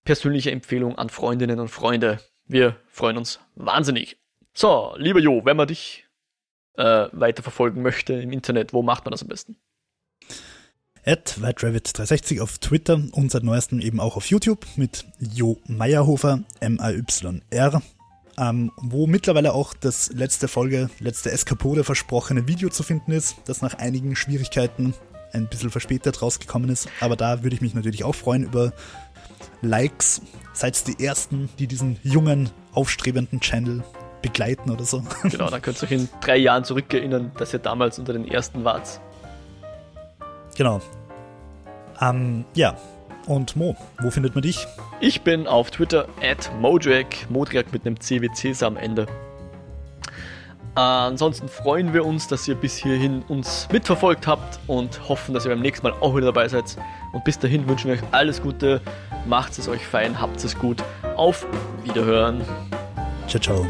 [0.05, 2.21] persönliche Empfehlungen an Freundinnen und Freunde.
[2.47, 4.19] Wir freuen uns wahnsinnig.
[4.55, 6.07] So, lieber Jo, wenn man dich
[6.77, 9.57] äh, weiterverfolgen möchte im Internet, wo macht man das am besten?
[11.05, 17.83] At WhiteRabbit360 auf Twitter und seit neuestem eben auch auf YouTube mit Jo Meyerhofer, M-A-Y-R,
[18.39, 23.63] ähm, wo mittlerweile auch das letzte Folge, letzte Eskapode versprochene Video zu finden ist, das
[23.63, 24.95] nach einigen Schwierigkeiten
[25.33, 26.89] ein bisschen verspätet rausgekommen ist.
[27.01, 28.73] Aber da würde ich mich natürlich auch freuen über
[29.63, 30.23] Likes.
[30.53, 33.85] Seid die Ersten, die diesen jungen, aufstrebenden Channel
[34.23, 35.03] begleiten oder so.
[35.23, 38.65] Genau, dann könnt ihr euch in drei Jahren zurückerinnern, dass ihr damals unter den Ersten
[38.65, 39.01] wart.
[40.57, 40.81] Genau.
[42.01, 42.77] Ähm, ja.
[43.27, 44.67] Und Mo, wo findet man dich?
[45.01, 49.07] Ich bin auf Twitter at Modriak, Modriak mit einem CWC am Ende.
[50.77, 55.45] Äh, ansonsten freuen wir uns, dass ihr bis hierhin uns mitverfolgt habt und hoffen, dass
[55.47, 56.77] ihr beim nächsten Mal auch wieder dabei seid.
[57.13, 58.81] Und bis dahin wünschen wir euch alles Gute,
[59.27, 60.85] macht es euch fein, habt es gut.
[61.17, 61.47] Auf
[61.83, 62.43] Wiederhören.
[63.27, 63.67] Ciao, ciao.